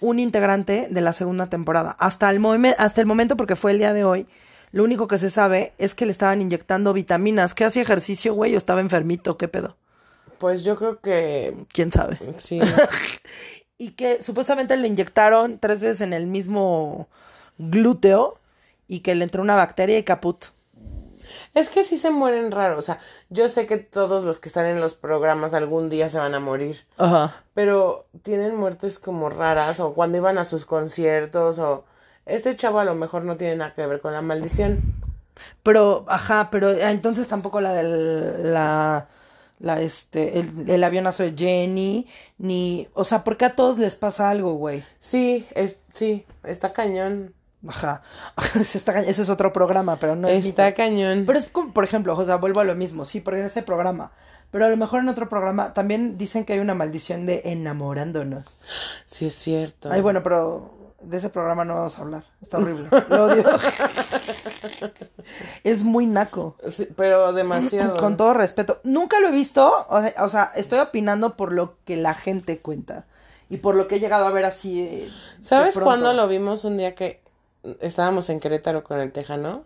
[0.00, 1.96] un integrante de la segunda temporada.
[1.98, 2.44] Hasta el,
[2.78, 4.26] hasta el momento, porque fue el día de hoy,
[4.72, 7.54] lo único que se sabe es que le estaban inyectando vitaminas.
[7.54, 8.54] ¿Qué hacía ejercicio, güey?
[8.54, 9.36] ¿O estaba enfermito?
[9.36, 9.76] ¿Qué pedo?
[10.38, 12.18] Pues yo creo que ¿Quién sabe?
[12.38, 12.60] sí.
[13.78, 17.08] y que supuestamente le inyectaron tres veces en el mismo
[17.58, 18.38] glúteo
[18.88, 20.46] y que le entró una bacteria y caput.
[21.54, 22.78] es que sí se mueren raro.
[22.78, 22.98] O sea,
[23.28, 26.40] yo sé que todos los que están en los programas algún día se van a
[26.40, 26.86] morir.
[26.96, 27.42] Ajá.
[27.54, 31.84] Pero tienen muertes como raras o cuando iban a sus conciertos o...
[32.26, 34.80] Este chavo a lo mejor no tiene nada que ver con la maldición.
[35.62, 39.08] Pero, ajá, pero ah, entonces tampoco la del, la,
[39.58, 42.06] la, este, el, el avionazo de Jenny,
[42.38, 44.84] ni, o sea, ¿por qué a todos les pasa algo, güey?
[44.98, 47.32] Sí, es, sí, está cañón.
[47.66, 48.02] Ajá.
[48.54, 50.76] Ese, está ese es otro programa, pero no es Está mito.
[50.76, 51.24] cañón.
[51.26, 53.62] Pero es como, por ejemplo, o sea, vuelvo a lo mismo, sí, porque en este
[53.62, 54.12] programa,
[54.50, 58.56] pero a lo mejor en otro programa también dicen que hay una maldición de enamorándonos.
[59.04, 59.90] Sí, es cierto.
[59.92, 62.24] Ay, bueno, pero de ese programa no vamos a hablar.
[62.42, 62.88] Está horrible.
[63.08, 63.44] Lo odio.
[65.64, 66.56] es muy naco.
[66.70, 67.96] Sí, pero demasiado.
[67.96, 68.80] Con todo respeto.
[68.84, 69.72] Nunca lo he visto.
[69.88, 73.06] O sea, estoy opinando por lo que la gente cuenta.
[73.48, 74.84] Y por lo que he llegado a ver así.
[74.84, 77.20] de- ¿Sabes cuándo lo vimos un día que
[77.80, 79.64] estábamos en Querétaro con el Tejano?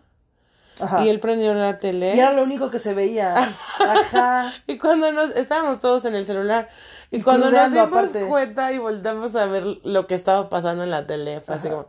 [0.81, 1.05] Ajá.
[1.05, 2.15] Y él prendió la tele.
[2.15, 3.53] Y era lo único que se veía.
[3.79, 4.53] Ajá.
[4.67, 6.69] Y cuando nos estábamos todos en el celular
[7.11, 8.25] y, cuando nos dimos aparte.
[8.25, 11.87] cuenta y volteamos a ver lo que estaba pasando en la tele, fue así como,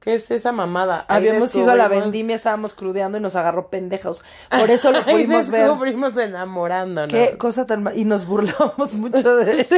[0.00, 1.04] ¿qué es esa mamada?
[1.08, 4.24] Ahí Habíamos ido a la vendimia, estábamos crudeando y nos agarró pendejos.
[4.50, 5.66] Por eso lo pudimos ver.
[5.66, 7.12] descubrimos enamorándonos.
[7.12, 9.76] Qué cosa tan Y nos burlamos mucho de eso.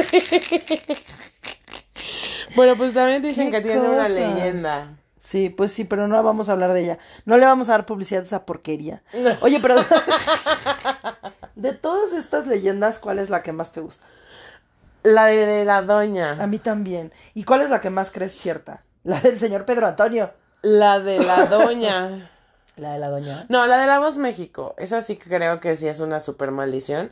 [2.55, 4.97] Bueno, pues también dicen que tiene una leyenda.
[5.27, 6.99] Sí, pues sí, pero no vamos a hablar de ella.
[7.25, 9.03] No le vamos a dar publicidad a esa porquería.
[9.41, 9.75] Oye, pero
[11.57, 14.05] de todas estas leyendas, ¿cuál es la que más te gusta?
[15.03, 16.41] La de la doña.
[16.41, 17.11] A mí también.
[17.33, 18.83] ¿Y cuál es la que más crees cierta?
[19.03, 20.31] La del señor Pedro Antonio.
[20.61, 22.31] La de la doña.
[22.77, 23.45] La de la doña.
[23.49, 24.75] No, la de la voz México.
[24.77, 27.11] Esa sí que creo que sí es una super maldición.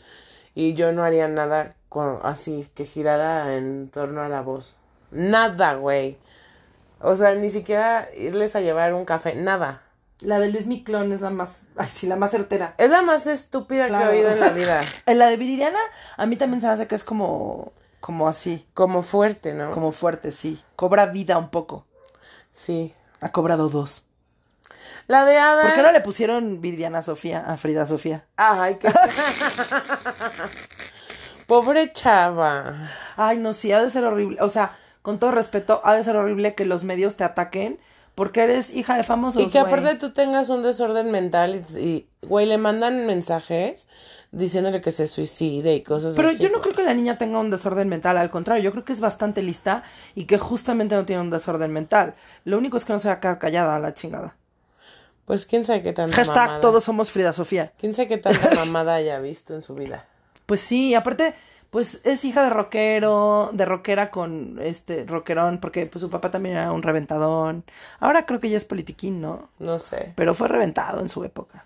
[0.53, 4.77] Y yo no haría nada con, así que girara en torno a la voz.
[5.11, 6.17] Nada, güey.
[7.05, 9.35] O sea, ni siquiera irles a llevar un café.
[9.35, 9.81] Nada.
[10.21, 12.73] La de Luis Miclón es la más, ay, sí, la más certera.
[12.77, 14.09] Es la más estúpida Claro.
[14.09, 14.81] que he oído en la vida.
[15.05, 15.79] En la de Viridiana,
[16.17, 19.71] a mí también se me hace que es como, como así, Como fuerte, ¿no?
[19.71, 20.63] como fuerte, sí.
[20.77, 21.85] Cobra vida un poco.
[22.53, 22.93] Sí.
[23.21, 24.05] Ha cobrado dos.
[25.07, 25.61] La de Ada.
[25.63, 28.25] ¿Por qué no le pusieron Viridiana Sofía a Frida Sofía?
[28.37, 28.87] Ay, qué.
[31.47, 32.89] Pobre chava.
[33.17, 34.41] Ay, no, sí, ha de ser horrible.
[34.41, 34.75] O sea,
[35.05, 37.77] con todo respeto, ha de ser horrible que los medios te ataquen
[38.15, 39.39] porque eres hija de famosos.
[39.39, 43.87] Y que aparte tú tengas un desorden mental y, güey, le mandan mensajes
[44.31, 46.39] diciéndole que se suicide y cosas Pero así.
[46.41, 48.93] yo no creo que la niña tenga un desorden mental, al contrario, yo creo que
[48.93, 49.83] es bastante lista
[50.15, 52.15] y que justamente no tiene un desorden mental.
[52.45, 54.35] Lo único es que no se va a quedar callada a la chingada.
[55.25, 56.61] Pues quién sabe qué tanta Hashtag mamada.
[56.61, 57.73] todos somos Frida Sofía.
[57.79, 60.07] Quién sabe qué tanta mamada haya visto en su vida.
[60.47, 61.33] Pues sí, aparte,
[61.75, 66.55] pues es hija de rockero, de rockera con este rockerón, porque pues su papá también
[66.55, 67.65] era un reventadón.
[67.99, 69.49] Ahora creo que ya es politiquín, ¿no?
[69.59, 70.13] No sé.
[70.15, 71.65] Pero fue reventado en su época.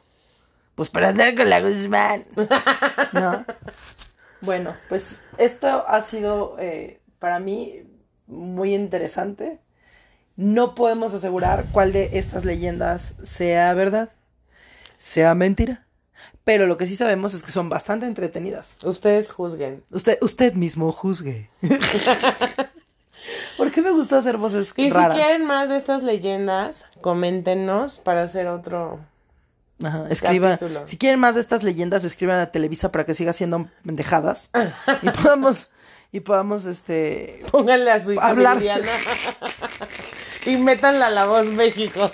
[0.73, 2.25] Pues para andar con la Guzmán.
[3.13, 3.45] ¿No?
[4.41, 7.83] Bueno, pues esto ha sido eh, para mí
[8.25, 9.59] muy interesante.
[10.35, 14.09] No podemos asegurar cuál de estas leyendas sea verdad,
[14.97, 15.85] sea mentira.
[16.43, 18.77] Pero lo que sí sabemos es que son bastante entretenidas.
[18.83, 19.83] Ustedes juzguen.
[19.91, 21.49] Usted, usted mismo juzgue.
[23.57, 25.17] ¿Por qué me gusta hacer voces Y raras?
[25.17, 28.99] si quieren más de estas leyendas, coméntenos para hacer otro.
[29.83, 30.51] Ajá, escriba.
[30.51, 30.87] Capítulo.
[30.87, 34.49] Si quieren más de estas leyendas, escriban a Televisa para que siga haciendo pendejadas.
[35.01, 35.67] y podamos,
[36.11, 37.43] y podamos, este.
[37.51, 38.59] Pónganle a su hija Hablar.
[40.45, 42.09] Y métanla a la voz México.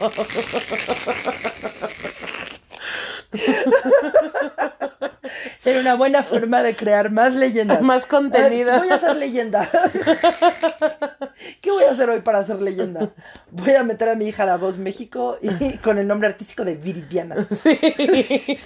[5.59, 7.81] Ser una buena forma de crear más leyendas.
[7.81, 8.77] Más contenido.
[8.77, 9.69] Voy a hacer leyenda.
[11.61, 13.11] ¿Qué voy a hacer hoy para hacer leyenda?
[13.51, 16.63] Voy a meter a mi hija a la voz México y con el nombre artístico
[16.63, 17.47] de Viridiana.
[17.51, 17.79] Sí.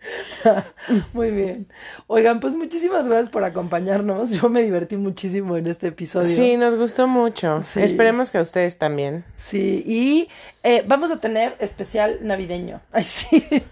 [1.12, 1.68] Muy bien.
[2.06, 4.30] Oigan, pues muchísimas gracias por acompañarnos.
[4.30, 6.34] Yo me divertí muchísimo en este episodio.
[6.34, 7.62] Sí, nos gustó mucho.
[7.62, 7.82] Sí.
[7.82, 9.24] Esperemos que a ustedes también.
[9.36, 10.28] Sí, y
[10.62, 12.80] eh, vamos a tener especial navideño.
[12.92, 13.62] Ay, sí.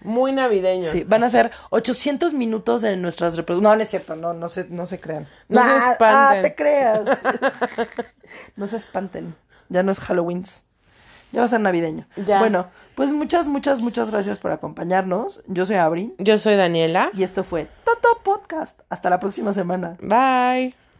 [0.00, 0.84] Muy navideño.
[0.84, 3.72] Sí, van a ser 800 minutos de nuestras reproducciones.
[3.72, 5.26] No, no es cierto, no, no se, no se crean.
[5.48, 6.38] No se Ah, espanten.
[6.38, 7.02] Ah, te creas.
[8.56, 9.34] no se espanten.
[9.70, 10.44] Ya no es Halloween.
[11.34, 12.06] Ya va a ser navideño.
[12.24, 12.38] Ya.
[12.38, 15.42] Bueno, pues muchas, muchas, muchas gracias por acompañarnos.
[15.48, 17.10] Yo soy Abri Yo soy Daniela.
[17.12, 18.78] y esto fue Toto Podcast.
[18.88, 19.96] Hasta la próxima semana.
[20.00, 20.83] Bye.